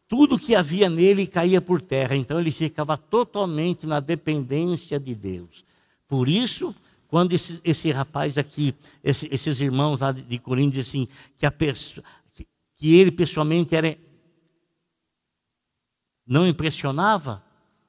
Tudo 0.09 0.38
que 0.38 0.55
havia 0.55 0.88
nele 0.88 1.26
caía 1.26 1.61
por 1.61 1.83
terra, 1.83 2.16
então 2.16 2.40
ele 2.40 2.50
ficava 2.50 2.96
totalmente 2.96 3.87
na 3.87 4.00
dependência 4.00 4.98
de 4.98 5.14
Deus. 5.14 5.64
Por 6.09 6.29
isso, 6.29 6.74
quando 7.09 7.33
esse, 7.33 7.61
esse 7.64 7.90
rapaz 7.90 8.38
aqui, 8.38 8.74
esse, 9.02 9.29
esses 9.31 9.61
irmãos 9.61 10.00
lá 10.00 10.12
de, 10.12 10.38
Corinto 10.38 10.76
dizem 10.76 11.02
assim, 11.02 11.09
que, 11.37 11.50
que, 12.35 12.46
que 12.76 12.94
ele 12.94 13.11
pessoalmente 13.11 13.74
era 13.74 13.96
não 16.27 16.47
impressionava, 16.47 17.43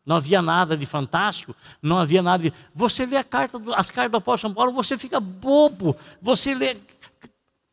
não 0.06 0.16
havia 0.16 0.42
nada 0.42 0.78
de 0.78 0.86
fantástico, 0.86 1.56
não 1.82 1.98
havia 1.98 2.22
nada 2.22 2.44
de. 2.44 2.54
Você 2.74 3.06
lê 3.06 3.22
carta, 3.24 3.60
as 3.76 3.90
cartas 3.90 4.12
do 4.12 4.18
apóstolo 4.18 4.54
São 4.54 4.56
Paulo, 4.56 4.72
você 4.72 4.98
fica 4.98 5.20
bobo, 5.20 5.96
você 6.22 6.54
lê 6.54 6.78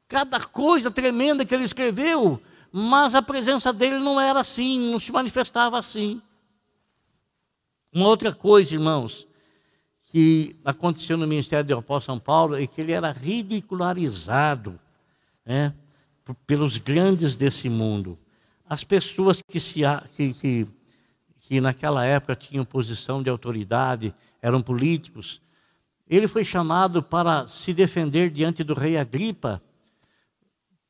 cada 0.09 0.41
coisa 0.41 0.91
tremenda 0.91 1.45
que 1.45 1.55
ele 1.55 1.65
escreveu, 1.65 2.41
mas 2.73 3.15
a 3.15 3.23
presença 3.23 3.73
dele 3.73 3.99
não 3.99 4.21
era 4.21 4.41
assim, 4.41 4.91
não 4.91 4.99
se 4.99 5.13
manifestava 5.13 5.79
assim. 5.79 6.21
Uma 7.93 8.09
outra 8.09 8.33
coisa, 8.33 8.75
irmãos, 8.75 9.29
que 10.07 10.57
aconteceu 10.65 11.17
no 11.17 11.27
ministério 11.27 11.65
do 11.65 11.79
apóstolo 11.79 12.17
São 12.17 12.25
Paulo 12.25 12.57
é 12.57 12.67
que 12.67 12.81
ele 12.81 12.91
era 12.91 13.13
ridicularizado 13.13 14.79
né, 15.47 15.73
pelos 16.47 16.79
grandes 16.79 17.37
desse 17.37 17.69
mundo 17.69 18.19
as 18.75 18.83
pessoas 18.83 19.41
que, 19.41 19.61
se, 19.61 19.83
que, 20.13 20.35
que, 20.35 20.67
que 21.39 21.61
naquela 21.61 22.05
época 22.05 22.35
tinham 22.35 22.65
posição 22.65 23.23
de 23.23 23.31
autoridade, 23.31 24.13
eram 24.43 24.61
políticos, 24.61 25.41
ele 26.09 26.27
foi 26.27 26.43
chamado 26.43 27.03
para 27.03 27.47
se 27.47 27.73
defender 27.73 28.31
diante 28.31 28.65
do 28.65 28.75
rei 28.75 28.97
Agripa, 28.97 29.63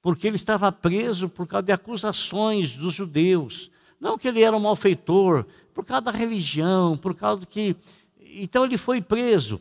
porque 0.01 0.27
ele 0.27 0.37
estava 0.37 0.73
preso 0.73 1.29
por 1.29 1.47
causa 1.47 1.66
de 1.66 1.73
acusações 1.73 2.73
dos 2.73 2.94
judeus. 2.94 3.70
Não 4.01 4.18
que 4.18 4.29
ele 4.29 4.42
era 4.42 4.57
um 4.57 4.61
malfeitor, 4.61 5.44
por 5.73 5.85
causa 5.85 6.07
da 6.07 6.11
religião, 6.11 6.97
por 6.97 7.14
causa 7.14 7.47
que. 7.47 7.77
Então 8.18 8.64
ele 8.64 8.77
foi 8.77 9.01
preso. 9.01 9.61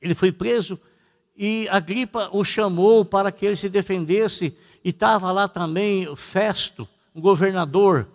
Ele 0.00 0.14
foi 0.14 0.30
preso 0.30 0.78
e 1.38 1.68
Agripa 1.70 2.28
o 2.32 2.42
chamou 2.42 3.04
para 3.04 3.30
que 3.30 3.46
ele 3.46 3.54
se 3.54 3.68
defendesse, 3.68 4.56
e 4.84 4.88
estava 4.88 5.30
lá 5.30 5.46
também 5.46 6.16
Festo, 6.16 6.88
governador, 7.14 8.08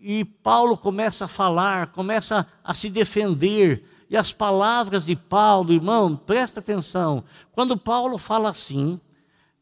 e 0.00 0.24
Paulo 0.24 0.76
começa 0.76 1.24
a 1.24 1.28
falar, 1.28 1.88
começa 1.88 2.46
a 2.62 2.74
se 2.74 2.90
defender, 2.90 3.84
e 4.10 4.16
as 4.16 4.32
palavras 4.32 5.06
de 5.06 5.16
Paulo, 5.16 5.72
irmão, 5.72 6.14
presta 6.14 6.60
atenção, 6.60 7.24
quando 7.52 7.76
Paulo 7.76 8.18
fala 8.18 8.50
assim, 8.50 9.00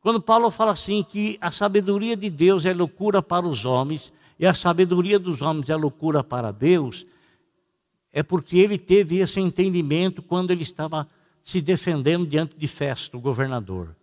quando 0.00 0.20
Paulo 0.20 0.50
fala 0.50 0.72
assim 0.72 1.02
que 1.02 1.38
a 1.40 1.50
sabedoria 1.50 2.16
de 2.16 2.28
Deus 2.28 2.66
é 2.66 2.74
loucura 2.74 3.22
para 3.22 3.46
os 3.46 3.64
homens, 3.64 4.12
e 4.38 4.46
a 4.46 4.52
sabedoria 4.52 5.18
dos 5.18 5.40
homens 5.40 5.70
é 5.70 5.76
loucura 5.76 6.24
para 6.24 6.50
Deus, 6.50 7.06
é 8.12 8.22
porque 8.22 8.58
ele 8.58 8.78
teve 8.78 9.18
esse 9.18 9.40
entendimento 9.40 10.20
quando 10.20 10.50
ele 10.50 10.62
estava 10.62 11.06
se 11.42 11.60
defendendo 11.60 12.26
diante 12.26 12.56
de 12.56 12.66
Festo, 12.66 13.16
o 13.16 13.20
governador 13.20 13.94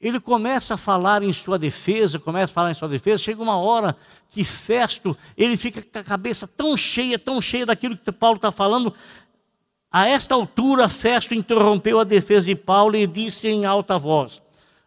ele 0.00 0.20
começa 0.20 0.74
a 0.74 0.76
falar 0.76 1.22
em 1.22 1.32
sua 1.32 1.58
defesa, 1.58 2.18
começa 2.18 2.52
a 2.52 2.54
falar 2.54 2.70
em 2.70 2.74
sua 2.74 2.88
defesa, 2.88 3.22
chega 3.22 3.42
uma 3.42 3.58
hora 3.58 3.96
que 4.30 4.44
Festo, 4.44 5.16
ele 5.36 5.56
fica 5.56 5.82
com 5.82 5.98
a 5.98 6.04
cabeça 6.04 6.46
tão 6.46 6.76
cheia, 6.76 7.18
tão 7.18 7.42
cheia 7.42 7.66
daquilo 7.66 7.96
que 7.96 8.12
Paulo 8.12 8.36
está 8.36 8.52
falando. 8.52 8.94
A 9.90 10.06
esta 10.06 10.34
altura, 10.34 10.88
Festo 10.88 11.34
interrompeu 11.34 11.98
a 11.98 12.04
defesa 12.04 12.46
de 12.46 12.54
Paulo 12.54 12.94
e 12.94 13.06
disse 13.06 13.48
em 13.48 13.64
alta 13.64 13.98
voz: 13.98 14.40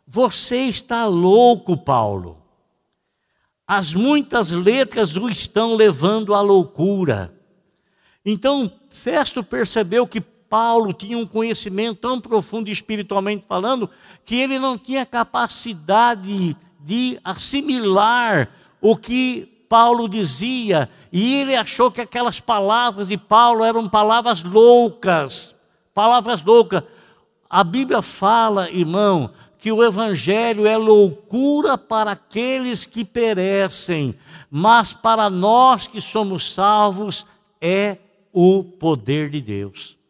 Você 0.08 0.58
está 0.58 1.06
louco, 1.06 1.76
Paulo. 1.76 2.38
As 3.67 3.93
muitas 3.93 4.52
letras 4.52 5.15
o 5.17 5.30
estão 5.30 5.76
levando 5.76 6.34
à 6.34 6.41
loucura. 6.41 7.34
Então, 8.24 8.71
Festo 8.89 9.43
percebeu 9.43 10.06
que 10.06 10.21
Paulo 10.51 10.91
tinha 10.91 11.17
um 11.17 11.25
conhecimento 11.25 12.01
tão 12.01 12.19
profundo 12.19 12.69
espiritualmente 12.69 13.45
falando, 13.47 13.89
que 14.25 14.35
ele 14.35 14.59
não 14.59 14.77
tinha 14.77 15.05
capacidade 15.05 16.57
de 16.77 17.17
assimilar 17.23 18.49
o 18.81 18.97
que 18.97 19.63
Paulo 19.69 20.09
dizia, 20.09 20.89
e 21.09 21.35
ele 21.35 21.55
achou 21.55 21.89
que 21.89 22.01
aquelas 22.01 22.41
palavras 22.41 23.07
de 23.07 23.17
Paulo 23.17 23.63
eram 23.63 23.87
palavras 23.87 24.43
loucas, 24.43 25.55
palavras 25.93 26.43
loucas. 26.43 26.83
A 27.49 27.63
Bíblia 27.63 28.01
fala, 28.01 28.69
irmão, 28.69 29.31
que 29.57 29.71
o 29.71 29.81
Evangelho 29.81 30.67
é 30.67 30.75
loucura 30.75 31.77
para 31.77 32.11
aqueles 32.11 32.85
que 32.85 33.05
perecem, 33.05 34.15
mas 34.49 34.91
para 34.91 35.29
nós 35.29 35.87
que 35.87 36.01
somos 36.01 36.53
salvos 36.53 37.25
é 37.61 37.95
o 38.33 38.65
poder 38.65 39.29
de 39.29 39.39
Deus. 39.39 40.00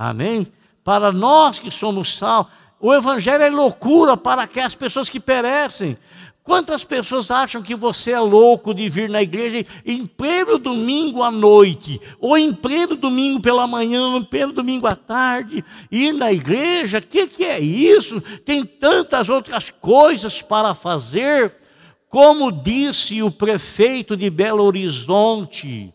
Amém? 0.00 0.46
Para 0.82 1.12
nós 1.12 1.58
que 1.58 1.70
somos 1.70 2.16
sal, 2.16 2.48
o 2.80 2.94
Evangelho 2.94 3.44
é 3.44 3.50
loucura 3.50 4.16
para 4.16 4.44
aquelas 4.44 4.74
pessoas 4.74 5.10
que 5.10 5.20
perecem. 5.20 5.98
Quantas 6.42 6.82
pessoas 6.82 7.30
acham 7.30 7.60
que 7.60 7.74
você 7.74 8.12
é 8.12 8.18
louco 8.18 8.72
de 8.72 8.88
vir 8.88 9.10
na 9.10 9.20
igreja 9.20 9.66
em 9.84 10.06
pleno 10.06 10.56
domingo 10.56 11.22
à 11.22 11.30
noite, 11.30 12.00
ou 12.18 12.38
em 12.38 12.50
pleno 12.50 12.96
domingo 12.96 13.40
pela 13.40 13.66
manhã, 13.66 14.16
em 14.16 14.24
pleno 14.24 14.54
domingo 14.54 14.86
à 14.86 14.96
tarde, 14.96 15.62
ir 15.90 16.14
na 16.14 16.32
igreja? 16.32 16.96
O 16.96 17.02
que, 17.02 17.26
que 17.26 17.44
é 17.44 17.60
isso? 17.60 18.22
Tem 18.42 18.64
tantas 18.64 19.28
outras 19.28 19.68
coisas 19.68 20.40
para 20.40 20.74
fazer. 20.74 21.56
Como 22.08 22.50
disse 22.50 23.22
o 23.22 23.30
prefeito 23.30 24.16
de 24.16 24.30
Belo 24.30 24.64
Horizonte, 24.64 25.92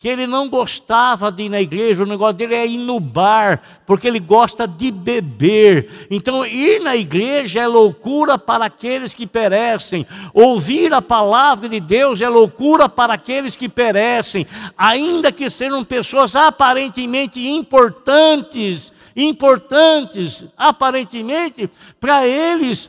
que 0.00 0.08
ele 0.08 0.26
não 0.26 0.48
gostava 0.48 1.30
de 1.30 1.42
ir 1.42 1.48
na 1.50 1.60
igreja, 1.60 2.02
o 2.02 2.06
negócio 2.06 2.32
dele 2.32 2.54
é 2.54 2.66
ir 2.66 2.78
no 2.78 2.98
bar, 2.98 3.60
porque 3.84 4.08
ele 4.08 4.18
gosta 4.18 4.66
de 4.66 4.90
beber. 4.90 6.08
Então, 6.10 6.46
ir 6.46 6.80
na 6.80 6.96
igreja 6.96 7.60
é 7.60 7.66
loucura 7.66 8.38
para 8.38 8.64
aqueles 8.64 9.12
que 9.12 9.26
perecem, 9.26 10.06
ouvir 10.32 10.94
a 10.94 11.02
palavra 11.02 11.68
de 11.68 11.78
Deus 11.80 12.18
é 12.22 12.30
loucura 12.30 12.88
para 12.88 13.12
aqueles 13.12 13.54
que 13.54 13.68
perecem, 13.68 14.46
ainda 14.74 15.30
que 15.30 15.50
sejam 15.50 15.84
pessoas 15.84 16.34
aparentemente 16.34 17.46
importantes, 17.46 18.94
importantes, 19.14 20.46
aparentemente, 20.56 21.68
para 22.00 22.26
eles 22.26 22.88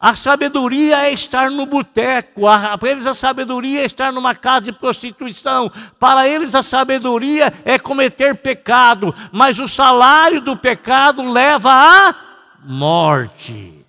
a 0.00 0.16
sabedoria 0.16 1.02
é 1.06 1.12
estar 1.12 1.50
no 1.50 1.66
boteco, 1.66 2.42
para 2.80 2.90
eles 2.90 3.04
a 3.04 3.12
sabedoria 3.12 3.82
é 3.82 3.84
estar 3.84 4.10
numa 4.10 4.34
casa 4.34 4.62
de 4.62 4.72
prostituição, 4.72 5.70
para 5.98 6.26
eles 6.26 6.54
a 6.54 6.62
sabedoria 6.62 7.52
é 7.66 7.78
cometer 7.78 8.34
pecado, 8.36 9.14
mas 9.30 9.58
o 9.58 9.68
salário 9.68 10.40
do 10.40 10.56
pecado 10.56 11.30
leva 11.30 11.70
à 11.70 12.14
morte. 12.64 13.84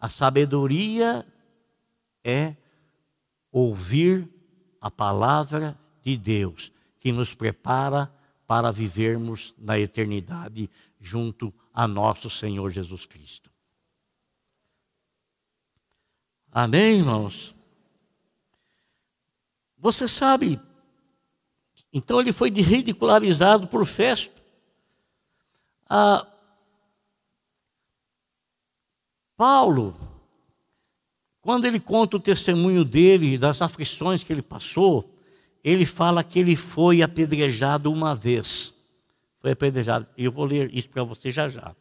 A 0.00 0.08
sabedoria 0.08 1.26
é 2.22 2.54
ouvir 3.50 4.28
a 4.80 4.88
palavra 4.88 5.76
de 6.04 6.16
Deus, 6.16 6.70
que 7.00 7.10
nos 7.10 7.34
prepara 7.34 8.08
para 8.46 8.70
vivermos 8.70 9.52
na 9.58 9.76
eternidade 9.80 10.70
junto 11.00 11.52
a 11.74 11.88
nosso 11.88 12.30
Senhor 12.30 12.70
Jesus 12.70 13.04
Cristo. 13.04 13.45
Amém, 16.58 17.00
irmãos? 17.00 17.54
Você 19.76 20.08
sabe, 20.08 20.58
então 21.92 22.18
ele 22.18 22.32
foi 22.32 22.48
ridicularizado 22.48 23.66
por 23.66 23.84
Festo. 23.84 24.40
Ah, 25.86 26.26
Paulo, 29.36 29.94
quando 31.42 31.66
ele 31.66 31.78
conta 31.78 32.16
o 32.16 32.20
testemunho 32.20 32.86
dele, 32.86 33.36
das 33.36 33.60
aflições 33.60 34.24
que 34.24 34.32
ele 34.32 34.40
passou, 34.40 35.14
ele 35.62 35.84
fala 35.84 36.24
que 36.24 36.38
ele 36.38 36.56
foi 36.56 37.02
apedrejado 37.02 37.92
uma 37.92 38.14
vez. 38.14 38.72
Foi 39.42 39.50
apedrejado. 39.50 40.06
Eu 40.16 40.32
vou 40.32 40.46
ler 40.46 40.74
isso 40.74 40.88
para 40.88 41.04
você 41.04 41.30
já 41.30 41.50
já. 41.50 41.76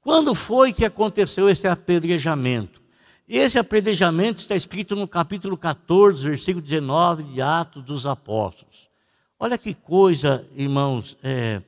Quando 0.00 0.34
foi 0.34 0.72
que 0.72 0.84
aconteceu 0.84 1.48
esse 1.48 1.68
apedrejamento? 1.68 2.84
Esse 3.28 3.58
apedrejamento 3.58 4.40
está 4.40 4.54
escrito 4.54 4.94
no 4.94 5.08
capítulo 5.08 5.58
14, 5.58 6.22
versículo 6.22 6.62
19 6.64 7.24
de 7.24 7.42
Atos 7.42 7.82
dos 7.82 8.06
Apóstolos. 8.06 8.88
Olha 9.36 9.58
que 9.58 9.74
coisa, 9.74 10.48
irmãos, 10.54 11.18
é, 11.24 11.60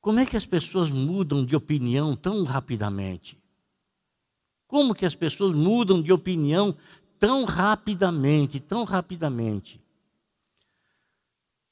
como 0.00 0.18
é 0.18 0.26
que 0.26 0.36
as 0.36 0.44
pessoas 0.44 0.90
mudam 0.90 1.44
de 1.44 1.54
opinião 1.54 2.16
tão 2.16 2.42
rapidamente? 2.42 3.38
Como 4.66 4.92
que 4.92 5.06
as 5.06 5.14
pessoas 5.14 5.54
mudam 5.54 6.02
de 6.02 6.12
opinião 6.12 6.76
tão 7.16 7.44
rapidamente, 7.44 8.58
tão 8.58 8.82
rapidamente? 8.82 9.80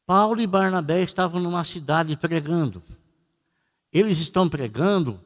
Paulo 0.07 0.41
e 0.41 0.47
Barnabé 0.47 1.03
estavam 1.03 1.41
numa 1.41 1.65
cidade 1.65 2.17
pregando. 2.17 2.81
Eles 3.93 4.19
estão 4.19 4.49
pregando 4.49 5.21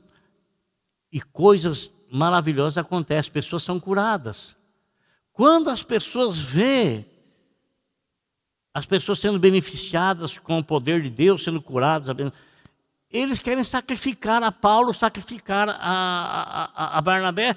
e 1.12 1.20
coisas 1.20 1.90
maravilhosas 2.10 2.78
acontecem, 2.78 3.32
pessoas 3.32 3.62
são 3.62 3.78
curadas. 3.80 4.56
Quando 5.32 5.70
as 5.70 5.82
pessoas 5.82 6.38
vê 6.38 7.04
as 8.72 8.84
pessoas 8.84 9.18
sendo 9.18 9.38
beneficiadas 9.38 10.36
com 10.36 10.58
o 10.58 10.64
poder 10.64 11.00
de 11.00 11.08
Deus, 11.08 11.42
sendo 11.42 11.62
curadas, 11.62 12.14
eles 13.10 13.38
querem 13.38 13.64
sacrificar 13.64 14.42
a 14.42 14.52
Paulo, 14.52 14.92
sacrificar 14.92 15.70
a, 15.70 16.70
a, 16.74 16.98
a 16.98 17.00
Barnabé, 17.00 17.56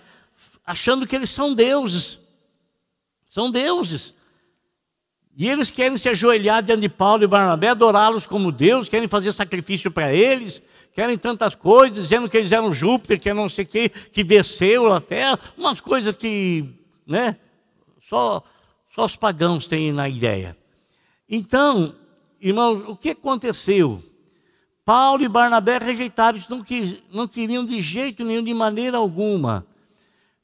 achando 0.65 1.05
que 1.05 1.15
eles 1.15 1.29
são 1.29 1.53
deuses. 1.53 2.19
São 3.29 3.51
deuses. 3.51 4.13
E 5.35 5.47
eles 5.47 5.69
querem 5.69 5.97
se 5.97 6.07
ajoelhar 6.07 6.63
diante 6.63 6.81
de 6.81 6.89
Paulo 6.89 7.23
e 7.23 7.27
Barnabé, 7.27 7.69
adorá-los 7.69 8.25
como 8.25 8.51
Deus, 8.51 8.87
querem 8.87 9.07
fazer 9.07 9.31
sacrifício 9.33 9.91
para 9.91 10.13
eles, 10.13 10.61
querem 10.99 11.17
tantas 11.17 11.55
coisas, 11.55 12.03
dizendo 12.03 12.27
que 12.27 12.35
eles 12.35 12.51
eram 12.51 12.73
Júpiter, 12.73 13.21
que 13.21 13.33
não 13.33 13.47
sei 13.47 13.63
o 13.63 13.67
que, 13.69 13.87
que 13.87 14.21
desceu 14.21 14.91
a 14.91 14.99
terra, 14.99 15.39
umas 15.57 15.79
coisas 15.79 16.13
que, 16.13 16.65
né, 17.07 17.37
só, 18.05 18.43
só 18.93 19.05
os 19.05 19.15
pagãos 19.15 19.65
têm 19.65 19.93
na 19.93 20.09
ideia. 20.09 20.57
Então, 21.29 21.95
irmãos, 22.41 22.83
o 22.85 22.97
que 22.97 23.11
aconteceu? 23.11 24.03
Paulo 24.83 25.23
e 25.23 25.29
Barnabé 25.29 25.77
rejeitaram 25.77 26.37
isso, 26.37 26.51
não, 26.51 26.61
quis, 26.61 26.99
não 27.13 27.29
queriam 27.29 27.65
de 27.65 27.79
jeito 27.79 28.25
nenhum, 28.25 28.43
de 28.43 28.53
maneira 28.53 28.97
alguma. 28.97 29.65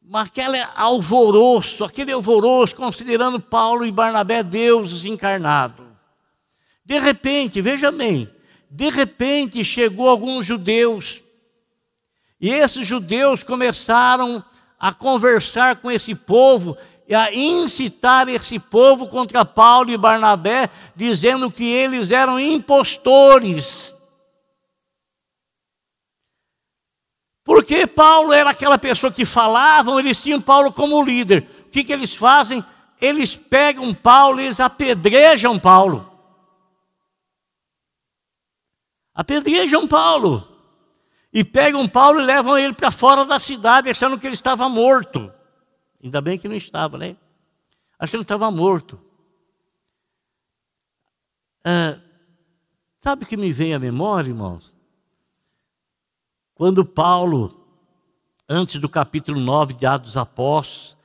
Mas 0.02 0.28
aquele 0.28 0.66
alvoroço, 0.74 1.84
aquele 1.84 2.14
alvoroço, 2.14 2.78
considerando 2.78 3.42
Paulo 3.42 3.86
e 3.86 3.92
Barnabé 3.92 4.42
deuses 4.42 5.04
encarnados. 5.04 5.86
De 6.86 6.98
repente, 6.98 7.60
veja 7.60 7.92
bem, 7.92 8.30
de 8.76 8.90
repente 8.90 9.64
chegou 9.64 10.10
alguns 10.10 10.46
judeus, 10.46 11.22
e 12.42 12.52
esses 12.52 12.86
judeus 12.86 13.42
começaram 13.42 14.44
a 14.78 14.94
conversar 14.94 15.78
com 15.78 15.90
esse 15.90 16.14
povo 16.14 16.78
e 17.08 17.16
a 17.16 17.34
incitar 17.34 18.28
esse 18.28 18.60
povo 18.60 19.08
contra 19.08 19.46
Paulo 19.46 19.92
e 19.92 19.98
Barnabé, 19.98 20.70
dizendo 20.94 21.50
que 21.50 21.64
eles 21.64 22.12
eram 22.12 22.38
impostores. 22.38 23.94
Porque 27.46 27.88
Paulo 27.88 28.34
era 28.34 28.50
aquela 28.50 28.78
pessoa 28.78 29.10
que 29.10 29.24
falavam, 29.24 29.98
eles 29.98 30.22
tinham 30.22 30.42
Paulo 30.42 30.74
como 30.74 31.02
líder. 31.02 31.48
O 31.68 31.70
que, 31.70 31.82
que 31.82 31.94
eles 31.94 32.14
fazem? 32.14 32.62
Eles 33.00 33.38
pegam 33.38 33.94
Paulo, 33.94 34.42
eles 34.42 34.60
apedrejam 34.60 35.58
Paulo. 35.58 36.15
Apedrejam 39.16 39.88
Paulo. 39.88 40.46
E 41.32 41.44
pegam 41.44 41.88
Paulo 41.88 42.20
e 42.20 42.26
levam 42.26 42.58
ele 42.58 42.74
para 42.74 42.92
fora 42.92 43.26
da 43.26 43.40
cidade, 43.40 43.90
achando 43.90 44.20
que 44.20 44.28
ele 44.28 44.36
estava 44.36 44.70
morto. 44.70 45.32
Ainda 46.04 46.22
bem 46.22 46.38
que 46.38 46.48
não 46.48 46.56
estava, 46.56 46.98
né? 46.98 47.18
Achando 47.98 48.22
que 48.22 48.26
estava 48.26 48.52
morto. 48.52 49.00
Ah, 51.64 52.00
sabe 53.00 53.24
o 53.24 53.28
que 53.28 53.36
me 53.36 53.52
vem 53.52 53.74
à 53.74 53.80
memória, 53.80 54.30
irmãos? 54.30 54.74
Quando 56.54 56.86
Paulo, 56.86 57.68
antes 58.48 58.80
do 58.80 58.88
capítulo 58.88 59.40
9 59.40 59.74
de 59.74 59.86
Atos 59.86 60.16
Apóstolos, 60.16 60.96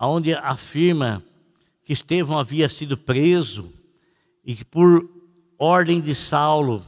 onde 0.00 0.34
afirma 0.34 1.22
que 1.82 1.92
Estevão 1.92 2.38
havia 2.38 2.68
sido 2.68 2.96
preso 2.96 3.72
e 4.44 4.54
que 4.54 4.64
por 4.64 5.08
ordem 5.58 6.00
de 6.00 6.14
Saulo, 6.14 6.84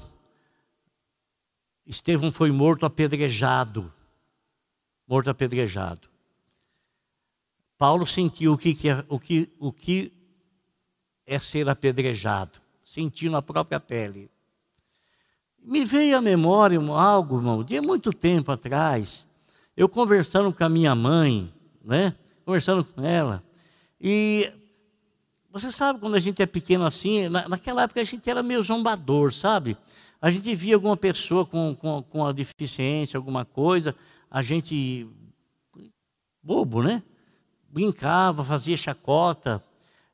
Estevão 1.87 2.33
foi 2.33 2.51
morto 2.51 2.85
apedrejado. 2.85 3.93
Morto 5.07 5.31
apedrejado. 5.31 6.09
Paulo 7.79 8.07
sentiu 8.07 8.55
o 8.55 8.59
que, 8.59 8.89
é, 8.89 9.05
o 9.09 9.21
que, 9.21 9.53
o 9.59 9.73
que 9.73 10.13
é 11.25 11.39
ser 11.39 11.69
apedrejado. 11.69 12.61
Sentiu 12.85 13.31
na 13.31 13.41
própria 13.41 13.79
pele. 13.79 14.31
Me 15.63 15.85
veio 15.85 16.17
à 16.17 16.23
memória 16.23 16.81
algo, 16.81 17.37
irmão, 17.39 17.63
de 17.63 17.81
muito 17.81 18.13
tempo 18.13 18.51
atrás, 18.51 19.29
eu 19.77 19.89
conversando 19.89 20.53
com 20.53 20.65
a 20.65 20.69
minha 20.69 20.95
mãe, 20.95 21.53
né? 21.85 22.15
Conversando 22.45 22.85
com 22.85 23.05
ela. 23.05 23.43
E 24.01 24.51
você 25.59 25.73
sabe 25.73 25.99
quando 25.99 26.17
a 26.17 26.19
gente 26.19 26.43
é 26.43 26.47
pequeno 26.47 26.85
assim, 26.85 27.31
na, 27.31 27.49
naquela 27.49 27.85
época 27.85 27.99
a 27.99 28.05
gente 28.05 28.29
era 28.29 28.43
meio 28.43 28.63
zombador, 28.63 29.33
sabe? 29.33 29.75
A 30.21 30.31
gente 30.31 30.55
via 30.55 30.75
alguma 30.75 30.99
pessoa 30.99 31.47
com, 31.47 31.75
com, 31.75 32.03
com 32.03 32.27
a 32.27 32.33
deficiência, 32.33 33.17
alguma 33.17 33.43
coisa, 33.43 33.95
a 34.31 34.43
gente, 34.43 35.09
bobo, 36.43 36.83
né? 36.83 37.03
Brincava, 37.71 38.45
fazia 38.45 38.77
chacota. 38.77 39.63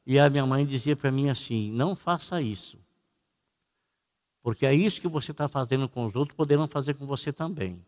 E 0.07 0.17
a 0.17 0.31
minha 0.31 0.47
mãe 0.47 0.65
dizia 0.65 0.95
para 0.95 1.11
mim 1.11 1.29
assim: 1.29 1.73
não 1.73 1.97
faça 1.97 2.41
isso. 2.41 2.79
Porque 4.45 4.65
é 4.65 4.73
isso 4.73 5.01
que 5.01 5.09
você 5.09 5.33
está 5.33 5.49
fazendo 5.49 5.89
com 5.89 6.07
os 6.07 6.15
outros, 6.15 6.37
poderão 6.37 6.69
fazer 6.69 6.95
com 6.95 7.05
você 7.05 7.33
também. 7.33 7.85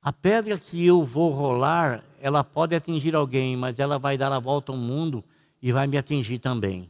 A 0.00 0.14
pedra 0.14 0.58
que 0.58 0.86
eu 0.86 1.04
vou 1.04 1.30
rolar, 1.32 2.02
ela 2.20 2.42
pode 2.42 2.74
atingir 2.74 3.14
alguém, 3.14 3.54
mas 3.54 3.78
ela 3.78 3.98
vai 3.98 4.16
dar 4.16 4.32
a 4.32 4.38
volta 4.38 4.72
ao 4.72 4.78
mundo 4.78 5.22
e 5.66 5.72
vai 5.72 5.84
me 5.88 5.98
atingir 5.98 6.38
também. 6.38 6.88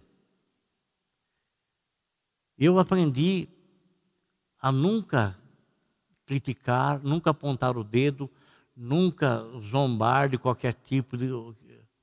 Eu 2.58 2.78
aprendi 2.78 3.48
a 4.60 4.70
nunca 4.70 5.34
criticar, 6.26 7.00
nunca 7.02 7.30
apontar 7.30 7.78
o 7.78 7.82
dedo, 7.82 8.30
nunca 8.76 9.42
zombar 9.70 10.28
de 10.28 10.36
qualquer 10.36 10.74
tipo 10.74 11.16
de 11.16 11.30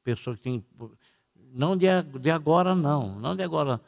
pessoa 0.03 0.36
que 0.36 0.41
tem. 0.41 0.65
Não 1.53 1.77
de, 1.77 1.86
de 2.19 2.31
agora, 2.31 2.73
não. 2.73 3.19
Não 3.19 3.36
de 3.36 3.43
agora, 3.43 3.79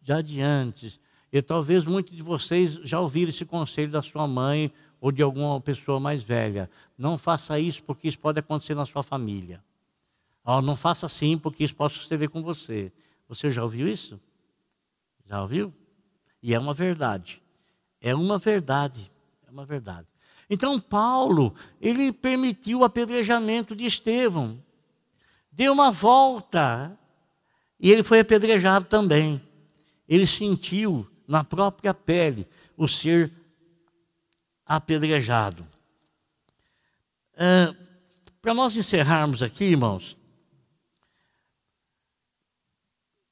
já 0.00 0.20
de 0.20 0.40
antes. 0.40 1.00
E 1.32 1.42
talvez 1.42 1.84
muitos 1.84 2.14
de 2.14 2.22
vocês 2.22 2.74
já 2.74 3.00
ouviram 3.00 3.30
esse 3.30 3.44
conselho 3.44 3.90
da 3.90 4.02
sua 4.02 4.28
mãe 4.28 4.72
ou 5.00 5.10
de 5.10 5.20
alguma 5.20 5.60
pessoa 5.60 5.98
mais 5.98 6.22
velha. 6.22 6.70
Não 6.96 7.18
faça 7.18 7.58
isso 7.58 7.82
porque 7.82 8.06
isso 8.06 8.20
pode 8.20 8.38
acontecer 8.38 8.76
na 8.76 8.86
sua 8.86 9.02
família. 9.02 9.60
Oh, 10.50 10.62
não 10.62 10.74
faça 10.74 11.04
assim, 11.04 11.36
porque 11.36 11.62
isso 11.62 11.76
pode 11.76 11.92
suceder 11.92 12.30
com 12.30 12.42
você. 12.42 12.90
Você 13.28 13.50
já 13.50 13.62
ouviu 13.62 13.86
isso? 13.86 14.18
Já 15.26 15.42
ouviu? 15.42 15.74
E 16.42 16.54
é 16.54 16.58
uma 16.58 16.72
verdade. 16.72 17.42
É 18.00 18.14
uma 18.14 18.38
verdade. 18.38 19.12
É 19.46 19.50
uma 19.50 19.66
verdade. 19.66 20.06
Então, 20.48 20.80
Paulo, 20.80 21.54
ele 21.78 22.10
permitiu 22.10 22.78
o 22.78 22.84
apedrejamento 22.84 23.76
de 23.76 23.84
Estevão. 23.84 24.58
Deu 25.52 25.70
uma 25.70 25.90
volta. 25.90 26.98
E 27.78 27.92
ele 27.92 28.02
foi 28.02 28.20
apedrejado 28.20 28.86
também. 28.86 29.42
Ele 30.08 30.26
sentiu 30.26 31.06
na 31.26 31.44
própria 31.44 31.92
pele 31.92 32.48
o 32.74 32.88
ser 32.88 33.30
apedrejado. 34.64 35.68
É, 37.34 37.74
Para 38.40 38.54
nós 38.54 38.78
encerrarmos 38.78 39.42
aqui, 39.42 39.64
irmãos, 39.64 40.17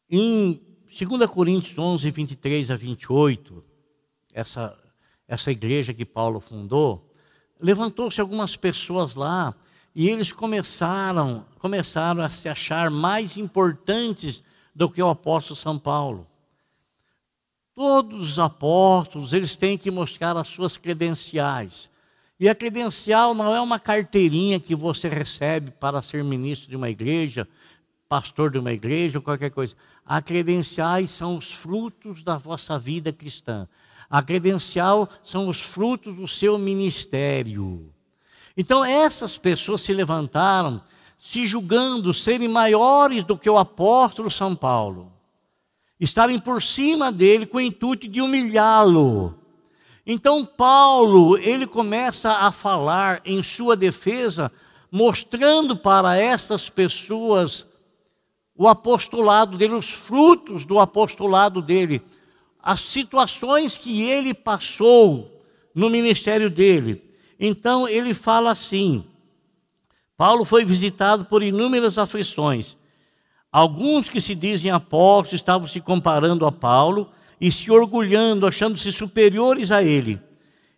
Em 0.09 0.61
2 0.87 1.29
Coríntios 1.29 1.77
11, 1.77 2.11
23 2.11 2.71
a 2.71 2.77
28, 2.77 3.64
essa, 4.33 4.79
essa 5.27 5.51
igreja 5.51 5.92
que 5.92 6.05
Paulo 6.05 6.38
fundou, 6.38 7.12
levantou-se 7.61 8.21
algumas 8.21 8.55
pessoas 8.55 9.14
lá 9.14 9.55
e 9.95 10.09
eles 10.09 10.31
começaram, 10.31 11.45
começaram 11.59 12.23
a 12.23 12.29
se 12.29 12.49
achar 12.49 12.90
mais 12.90 13.37
importantes 13.37 14.45
do 14.75 14.88
que 14.88 15.03
o 15.03 15.09
apóstolo 15.09 15.57
São 15.57 15.79
Paulo. 15.79 16.27
Todos 17.75 18.33
os 18.33 18.38
apóstolos, 18.38 19.33
eles 19.33 19.57
têm 19.57 19.77
que 19.77 19.90
mostrar 19.90 20.37
as 20.37 20.49
suas 20.49 20.77
credenciais. 20.77 21.90
E 22.38 22.49
a 22.49 22.55
credencial 22.55 23.35
não 23.35 23.55
é 23.55 23.61
uma 23.61 23.81
carteirinha 23.81 24.61
que 24.61 24.75
você 24.75 25.09
recebe 25.09 25.71
para 25.73 26.01
ser 26.01 26.23
ministro 26.23 26.69
de 26.69 26.77
uma 26.77 26.90
igreja, 26.90 27.49
pastor 28.09 28.51
de 28.51 28.59
uma 28.59 28.73
igreja 28.73 29.19
ou 29.19 29.23
qualquer 29.23 29.51
coisa. 29.51 29.75
A 30.07 30.23
credenciais 30.23 31.11
são 31.11 31.37
os 31.37 31.53
frutos 31.53 32.23
da 32.23 32.37
vossa 32.37 32.79
vida 32.79 33.12
cristã. 33.12 33.69
A 34.09 34.23
credencial 34.23 35.09
são 35.25 35.49
os 35.49 35.61
frutos 35.61 36.14
do 36.14 36.29
seu 36.29 36.57
ministério. 36.59 37.92
Então, 38.57 38.85
essas 38.85 39.37
pessoas 39.37 39.81
se 39.81 39.92
levantaram, 39.92 40.81
se 41.19 41.45
julgando 41.45 42.14
serem 42.14 42.49
maiores 42.49 43.25
do 43.25 43.37
que 43.37 43.51
o 43.51 43.59
apóstolo 43.59 44.31
São 44.31 44.55
Paulo, 44.55 45.12
estarem 45.99 46.38
por 46.38 46.62
cima 46.62 47.11
dele 47.11 47.45
com 47.45 47.57
o 47.57 47.61
intuito 47.61 48.07
de 48.07 48.21
humilhá-lo. 48.21 49.35
Então, 50.07 50.45
Paulo, 50.45 51.37
ele 51.37 51.66
começa 51.66 52.31
a 52.31 52.53
falar 52.53 53.21
em 53.25 53.42
sua 53.42 53.75
defesa, 53.75 54.53
mostrando 54.88 55.77
para 55.77 56.16
estas 56.16 56.71
pessoas 56.71 57.66
o 58.57 58.66
apostolado 58.66 59.57
dele, 59.57 59.75
os 59.75 59.90
frutos 59.90 60.64
do 60.64 60.79
apostolado 60.79 61.61
dele, 61.61 62.03
as 62.62 62.81
situações 62.81 63.77
que 63.77 64.03
ele 64.03 64.33
passou 64.33 65.42
no 65.75 65.90
ministério 65.90 66.49
dele. 66.49 67.03
Então 67.38 67.88
ele 67.88 68.14
fala 68.14 68.51
assim: 68.51 69.05
Paulo 70.16 70.45
foi 70.45 70.64
visitado 70.64 71.27
por 71.27 71.42
inúmeras 71.42 71.99
aflições. 71.99 72.77
Alguns 73.53 74.09
que 74.09 74.21
se 74.21 74.35
dizem 74.35 74.71
apóstolos 74.71 75.40
estavam 75.40 75.69
se 75.69 75.81
comparando 75.81 76.47
a 76.47 76.53
Paulo 76.53 77.11
e 77.40 77.53
se 77.53 77.71
orgulhando, 77.71 78.47
achando-se 78.47 78.90
superiores 78.90 79.71
a 79.71 79.83
ele. 79.83 80.21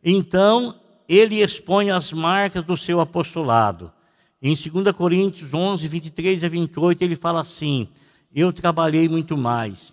Então 0.03 0.75
ele 1.09 1.41
expõe 1.41 1.91
as 1.91 2.13
marcas 2.13 2.65
do 2.65 2.77
seu 2.77 3.01
apostolado. 3.01 3.93
Em 4.41 4.55
2 4.55 4.97
Coríntios 4.97 5.53
11, 5.53 5.89
23 5.89 6.45
a 6.45 6.49
28, 6.49 7.03
ele 7.03 7.17
fala 7.17 7.41
assim: 7.41 7.89
Eu 8.33 8.53
trabalhei 8.53 9.09
muito 9.09 9.37
mais, 9.37 9.93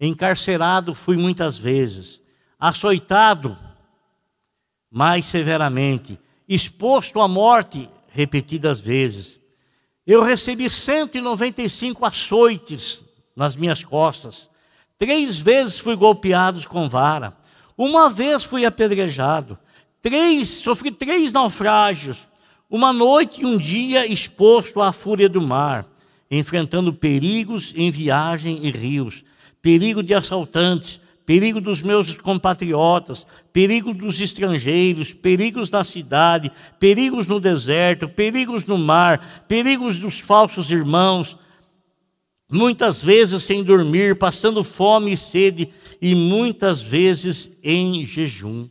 encarcerado 0.00 0.94
fui 0.94 1.16
muitas 1.16 1.56
vezes, 1.56 2.20
açoitado 2.58 3.56
mais 4.90 5.26
severamente, 5.26 6.18
exposto 6.48 7.20
à 7.20 7.28
morte 7.28 7.88
repetidas 8.08 8.80
vezes. 8.80 9.38
Eu 10.06 10.22
recebi 10.22 10.70
195 10.70 12.04
açoites 12.04 13.04
nas 13.34 13.54
minhas 13.54 13.84
costas. 13.84 14.48
Três 14.98 15.36
vezes 15.36 15.78
fui 15.78 15.94
golpeado 15.96 16.66
com 16.68 16.88
vara. 16.88 17.36
Uma 17.76 18.08
vez 18.08 18.42
fui 18.42 18.64
apedrejado. 18.64 19.58
Três, 20.00 20.48
sofri 20.48 20.90
três 20.90 21.32
naufrágios. 21.32 22.26
Uma 22.68 22.92
noite 22.92 23.42
e 23.42 23.46
um 23.46 23.56
dia 23.56 24.10
exposto 24.10 24.80
à 24.80 24.92
fúria 24.92 25.28
do 25.28 25.40
mar, 25.40 25.86
enfrentando 26.28 26.92
perigos 26.92 27.72
em 27.76 27.92
viagem 27.92 28.66
e 28.66 28.72
rios, 28.72 29.22
perigo 29.62 30.02
de 30.02 30.12
assaltantes, 30.12 31.00
perigo 31.24 31.60
dos 31.60 31.80
meus 31.80 32.18
compatriotas, 32.18 33.24
perigo 33.52 33.94
dos 33.94 34.20
estrangeiros, 34.20 35.12
perigos 35.12 35.70
na 35.70 35.84
cidade, 35.84 36.50
perigos 36.80 37.26
no 37.26 37.38
deserto, 37.38 38.08
perigos 38.08 38.64
no 38.66 38.76
mar, 38.76 39.44
perigos 39.46 39.96
dos 39.96 40.18
falsos 40.18 40.68
irmãos, 40.70 41.36
muitas 42.50 43.00
vezes 43.00 43.44
sem 43.44 43.62
dormir, 43.62 44.16
passando 44.16 44.64
fome 44.64 45.12
e 45.12 45.16
sede, 45.16 45.68
e 46.02 46.16
muitas 46.16 46.82
vezes 46.82 47.50
em 47.62 48.04
jejum. 48.04 48.68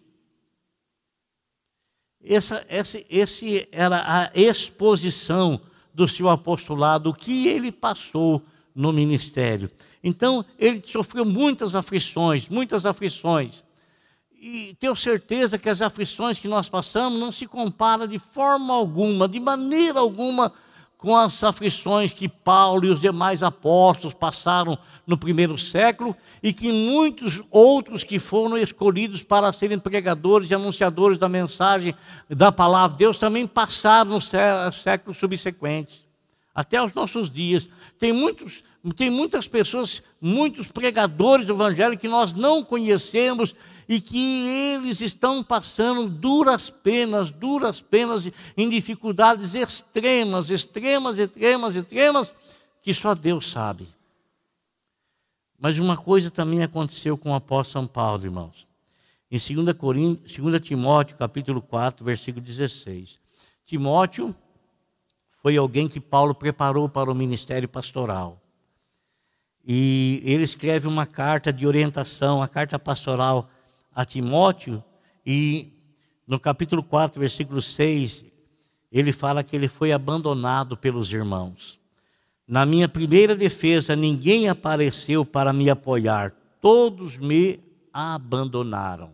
Essa, 2.28 2.66
esse, 2.70 3.06
esse 3.10 3.68
era 3.72 4.04
a 4.06 4.32
exposição 4.34 5.62
do 5.94 6.08
seu 6.08 6.28
apostolado, 6.28 7.10
o 7.10 7.14
que 7.14 7.48
ele 7.48 7.72
passou 7.72 8.42
no 8.74 8.92
ministério. 8.92 9.70
Então, 10.04 10.44
ele 10.60 10.84
sofreu 10.86 11.24
muitas 11.24 11.76
aflições, 11.76 12.50
muitas 12.50 12.86
aflições. 12.86 13.64
E 14.40 14.76
tenho 14.80 14.96
certeza 14.96 15.58
que 15.58 15.70
as 15.70 15.82
aflições 15.82 16.38
que 16.38 16.48
nós 16.48 16.68
passamos 16.68 17.20
não 17.20 17.32
se 17.32 17.48
compara 17.48 18.08
de 18.08 18.20
forma 18.20 18.74
alguma, 18.74 19.28
de 19.28 19.40
maneira 19.40 20.00
alguma, 20.00 20.52
com 20.98 21.16
as 21.16 21.44
aflições 21.44 22.12
que 22.12 22.28
Paulo 22.28 22.86
e 22.86 22.90
os 22.90 23.00
demais 23.00 23.44
apóstolos 23.44 24.14
passaram 24.14 24.78
no 25.06 25.18
primeiro 25.18 25.58
século 25.58 26.16
e 26.42 26.54
que 26.54 26.72
muitos 26.72 27.42
outros 27.52 28.04
que 28.04 28.18
foram 28.18 28.58
escolhidos 28.58 29.22
para 29.22 29.52
serem 29.54 29.78
pregadores 29.78 30.50
e 30.50 30.56
anunciadores 30.56 31.18
da 31.18 31.30
mensagem 31.30 31.94
da 32.30 32.52
palavra 32.52 32.94
de 32.94 33.00
Deus 33.00 33.18
também 33.18 33.46
passaram 33.46 34.12
nos 34.12 34.32
séculos 34.82 35.18
subsequentes, 35.18 36.04
até 36.54 36.82
os 36.82 36.94
nossos 36.94 37.30
dias. 37.30 37.70
Tem, 38.00 38.12
muitos, 38.12 38.64
tem 38.96 39.10
muitas 39.10 39.48
pessoas, 39.48 40.02
muitos 40.20 40.72
pregadores 40.72 41.46
do 41.46 41.54
evangelho 41.54 41.98
que 41.98 42.08
nós 42.08 42.34
não 42.34 42.64
conhecemos 42.64 43.54
e 43.88 44.02
que 44.02 44.48
eles 44.48 45.02
estão 45.02 45.44
passando 45.44 46.10
duras 46.10 46.70
penas, 46.70 47.32
duras 47.32 47.80
penas 47.80 48.30
em 48.58 48.70
dificuldades 48.70 49.54
extremas, 49.54 50.50
extremas, 50.50 51.20
extremas, 51.20 51.76
extremas, 51.76 52.34
que 52.82 52.94
só 52.94 53.14
Deus 53.14 53.50
sabe. 53.50 53.88
Mas 55.60 55.80
uma 55.80 55.96
coisa 55.96 56.30
também 56.30 56.64
aconteceu 56.64 57.18
com 57.18 57.32
o 57.32 57.36
apóstolo 57.36 57.84
São 57.84 57.88
Paulo, 57.88 58.24
irmãos. 58.24 58.68
Em 59.32 59.38
2, 59.38 59.78
Coríntios, 59.78 60.38
2 60.38 60.62
Timóteo, 60.62 61.18
capítulo 61.18 61.62
4, 61.62 62.06
versículo 62.06 62.46
16. 62.46 63.20
Timóteo 63.66 64.36
foi 65.42 65.58
alguém 65.58 65.88
que 65.88 66.00
Paulo 66.00 66.34
preparou 66.34 66.88
para 66.90 67.12
o 67.12 67.16
ministério 67.16 67.68
pastoral. 67.68 68.42
E 69.66 70.22
ele 70.24 70.44
escreve 70.44 70.88
uma 70.88 71.08
carta 71.08 71.52
de 71.52 71.66
orientação, 71.66 72.42
a 72.42 72.48
carta 72.48 72.78
pastoral 72.78 73.50
a 73.96 74.04
Timóteo, 74.04 74.84
e 75.26 75.72
no 76.28 76.38
capítulo 76.38 76.84
4, 76.84 77.18
versículo 77.18 77.62
6, 77.62 78.26
ele 78.92 79.14
fala 79.14 79.44
que 79.44 79.56
ele 79.56 79.70
foi 79.70 79.94
abandonado 79.94 80.76
pelos 80.76 81.12
irmãos. 81.12 81.80
Na 82.46 82.66
minha 82.66 82.90
primeira 82.90 83.36
defesa, 83.36 83.96
ninguém 83.96 84.50
apareceu 84.50 85.26
para 85.26 85.54
me 85.54 85.70
apoiar, 85.70 86.32
todos 86.60 87.16
me 87.16 87.60
abandonaram. 87.94 89.14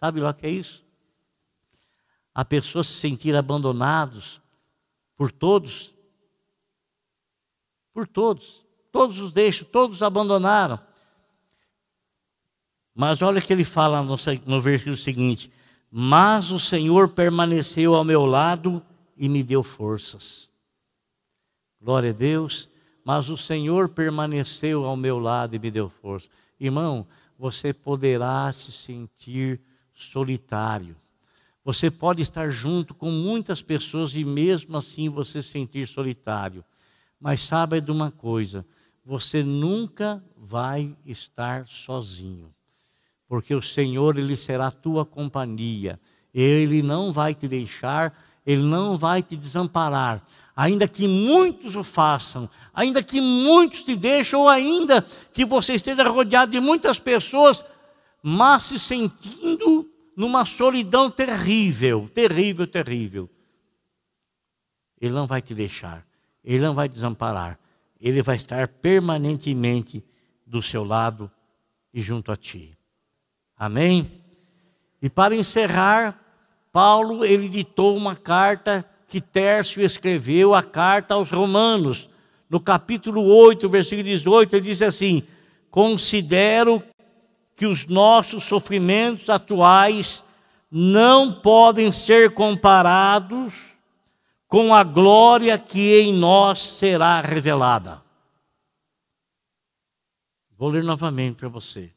Sabe 0.00 0.20
lá 0.20 0.30
o 0.30 0.34
que 0.34 0.46
é 0.46 0.50
isso? 0.50 0.84
A 2.34 2.44
pessoa 2.44 2.82
se 2.82 2.92
sentir 2.92 3.36
abandonados 3.36 4.42
por 5.16 5.30
todos, 5.30 5.94
por 7.94 8.08
todos, 8.08 8.66
todos 8.90 9.20
os 9.20 9.32
deixam, 9.32 9.68
todos 9.70 10.02
abandonaram. 10.02 10.80
Mas 12.94 13.22
olha 13.22 13.40
que 13.40 13.52
ele 13.52 13.64
fala 13.64 14.02
no, 14.02 14.16
no 14.46 14.60
versículo 14.60 14.96
seguinte: 14.96 15.50
Mas 15.90 16.50
o 16.50 16.60
Senhor 16.60 17.08
permaneceu 17.08 17.94
ao 17.94 18.04
meu 18.04 18.26
lado 18.26 18.82
e 19.16 19.28
me 19.28 19.42
deu 19.42 19.62
forças. 19.62 20.50
Glória 21.80 22.10
a 22.10 22.14
Deus. 22.14 22.68
Mas 23.04 23.28
o 23.28 23.36
Senhor 23.36 23.88
permaneceu 23.88 24.84
ao 24.84 24.96
meu 24.96 25.18
lado 25.18 25.56
e 25.56 25.58
me 25.58 25.72
deu 25.72 25.88
força. 25.88 26.28
Irmão, 26.60 27.04
você 27.36 27.72
poderá 27.72 28.52
se 28.52 28.70
sentir 28.70 29.60
solitário. 29.92 30.94
Você 31.64 31.90
pode 31.90 32.22
estar 32.22 32.48
junto 32.50 32.94
com 32.94 33.10
muitas 33.10 33.60
pessoas 33.60 34.14
e 34.14 34.24
mesmo 34.24 34.76
assim 34.76 35.08
você 35.08 35.42
se 35.42 35.48
sentir 35.48 35.88
solitário. 35.88 36.64
Mas 37.18 37.40
saiba 37.40 37.80
de 37.80 37.90
uma 37.90 38.12
coisa: 38.12 38.64
você 39.04 39.42
nunca 39.42 40.22
vai 40.36 40.96
estar 41.04 41.66
sozinho 41.66 42.54
porque 43.32 43.54
o 43.54 43.62
Senhor 43.62 44.18
ele 44.18 44.36
será 44.36 44.70
tua 44.70 45.06
companhia. 45.06 45.98
Ele 46.34 46.82
não 46.82 47.10
vai 47.10 47.34
te 47.34 47.48
deixar, 47.48 48.14
ele 48.44 48.60
não 48.60 48.98
vai 48.98 49.22
te 49.22 49.34
desamparar. 49.38 50.22
Ainda 50.54 50.86
que 50.86 51.08
muitos 51.08 51.74
o 51.74 51.82
façam, 51.82 52.46
ainda 52.74 53.02
que 53.02 53.22
muitos 53.22 53.84
te 53.84 53.96
deixem, 53.96 54.38
ou 54.38 54.50
ainda 54.50 55.00
que 55.32 55.46
você 55.46 55.72
esteja 55.72 56.06
rodeado 56.06 56.52
de 56.52 56.60
muitas 56.60 56.98
pessoas, 56.98 57.64
mas 58.22 58.64
se 58.64 58.78
sentindo 58.78 59.90
numa 60.14 60.44
solidão 60.44 61.10
terrível, 61.10 62.10
terrível, 62.12 62.66
terrível. 62.66 63.30
Ele 65.00 65.14
não 65.14 65.26
vai 65.26 65.40
te 65.40 65.54
deixar, 65.54 66.06
ele 66.44 66.62
não 66.62 66.74
vai 66.74 66.86
desamparar, 66.86 67.58
ele 67.98 68.20
vai 68.20 68.36
estar 68.36 68.68
permanentemente 68.68 70.04
do 70.46 70.60
seu 70.60 70.84
lado 70.84 71.30
e 71.94 72.00
junto 72.02 72.30
a 72.30 72.36
ti. 72.36 72.76
Amém? 73.62 74.10
E 75.00 75.08
para 75.08 75.36
encerrar, 75.36 76.20
Paulo 76.72 77.24
ele 77.24 77.48
ditou 77.48 77.96
uma 77.96 78.16
carta 78.16 78.84
que 79.06 79.20
Tércio 79.20 79.80
escreveu, 79.84 80.52
a 80.52 80.64
carta 80.64 81.14
aos 81.14 81.30
Romanos. 81.30 82.10
No 82.50 82.58
capítulo 82.58 83.22
8, 83.22 83.68
versículo 83.68 84.02
18, 84.02 84.56
ele 84.56 84.64
diz 84.64 84.82
assim: 84.82 85.22
Considero 85.70 86.82
que 87.54 87.64
os 87.64 87.86
nossos 87.86 88.42
sofrimentos 88.42 89.30
atuais 89.30 90.24
não 90.68 91.32
podem 91.32 91.92
ser 91.92 92.32
comparados 92.32 93.54
com 94.48 94.74
a 94.74 94.82
glória 94.82 95.56
que 95.56 96.00
em 96.00 96.12
nós 96.12 96.58
será 96.58 97.20
revelada. 97.20 98.02
Vou 100.58 100.68
ler 100.68 100.82
novamente 100.82 101.36
para 101.36 101.48
você. 101.48 101.92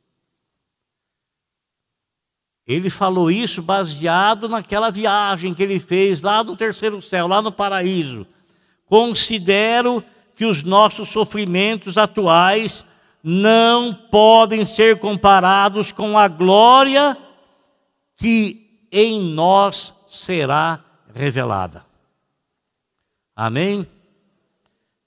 Ele 2.68 2.90
falou 2.90 3.30
isso 3.30 3.62
baseado 3.62 4.50
naquela 4.50 4.90
viagem 4.90 5.54
que 5.54 5.62
ele 5.62 5.80
fez 5.80 6.22
lá 6.22 6.44
no 6.44 6.58
terceiro 6.58 7.02
céu, 7.02 7.28
lá 7.28 7.42
no 7.42 7.52
paraíso. 7.52 8.26
Considero 8.88 10.04
que 10.36 10.46
os 10.46 10.64
nossos 10.64 11.10
sofrimentos 11.10 11.98
atuais 11.98 12.84
não 13.24 13.94
podem 13.94 14.66
ser 14.66 15.00
comparados 15.00 15.92
com 15.92 16.18
a 16.18 16.28
glória 16.28 17.18
que 18.18 18.86
em 18.92 19.22
nós 19.22 19.94
será 20.08 20.84
revelada. 21.14 21.86
Amém? 23.36 23.86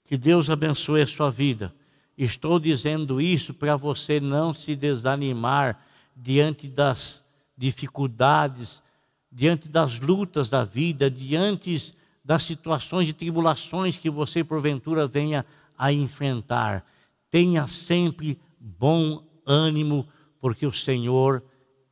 Que 0.05 0.17
Deus 0.17 0.49
abençoe 0.49 1.01
a 1.01 1.07
sua 1.07 1.29
vida. 1.29 1.73
Estou 2.17 2.59
dizendo 2.59 3.21
isso 3.21 3.53
para 3.53 3.75
você 3.75 4.19
não 4.19 4.53
se 4.53 4.75
desanimar 4.75 5.79
diante 6.15 6.67
das 6.67 7.23
dificuldades, 7.59 8.81
diante 9.29 9.67
das 9.67 9.99
lutas 9.99 10.49
da 10.49 10.63
vida, 10.63 11.11
diante 11.11 11.93
das 12.23 12.43
situações 12.43 13.05
de 13.05 13.13
tribulações 13.13 13.97
que 13.97 14.09
você 14.09 14.45
porventura 14.45 15.05
venha 15.05 15.45
a 15.77 15.91
enfrentar. 15.91 16.85
Tenha 17.29 17.67
sempre 17.67 18.39
bom 18.57 19.21
ânimo, 19.45 20.07
porque 20.39 20.65
o 20.65 20.71
Senhor, 20.71 21.43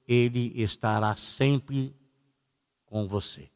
Ele 0.07 0.53
estará 0.55 1.17
sempre 1.17 1.93
com 2.85 3.05
você. 3.05 3.49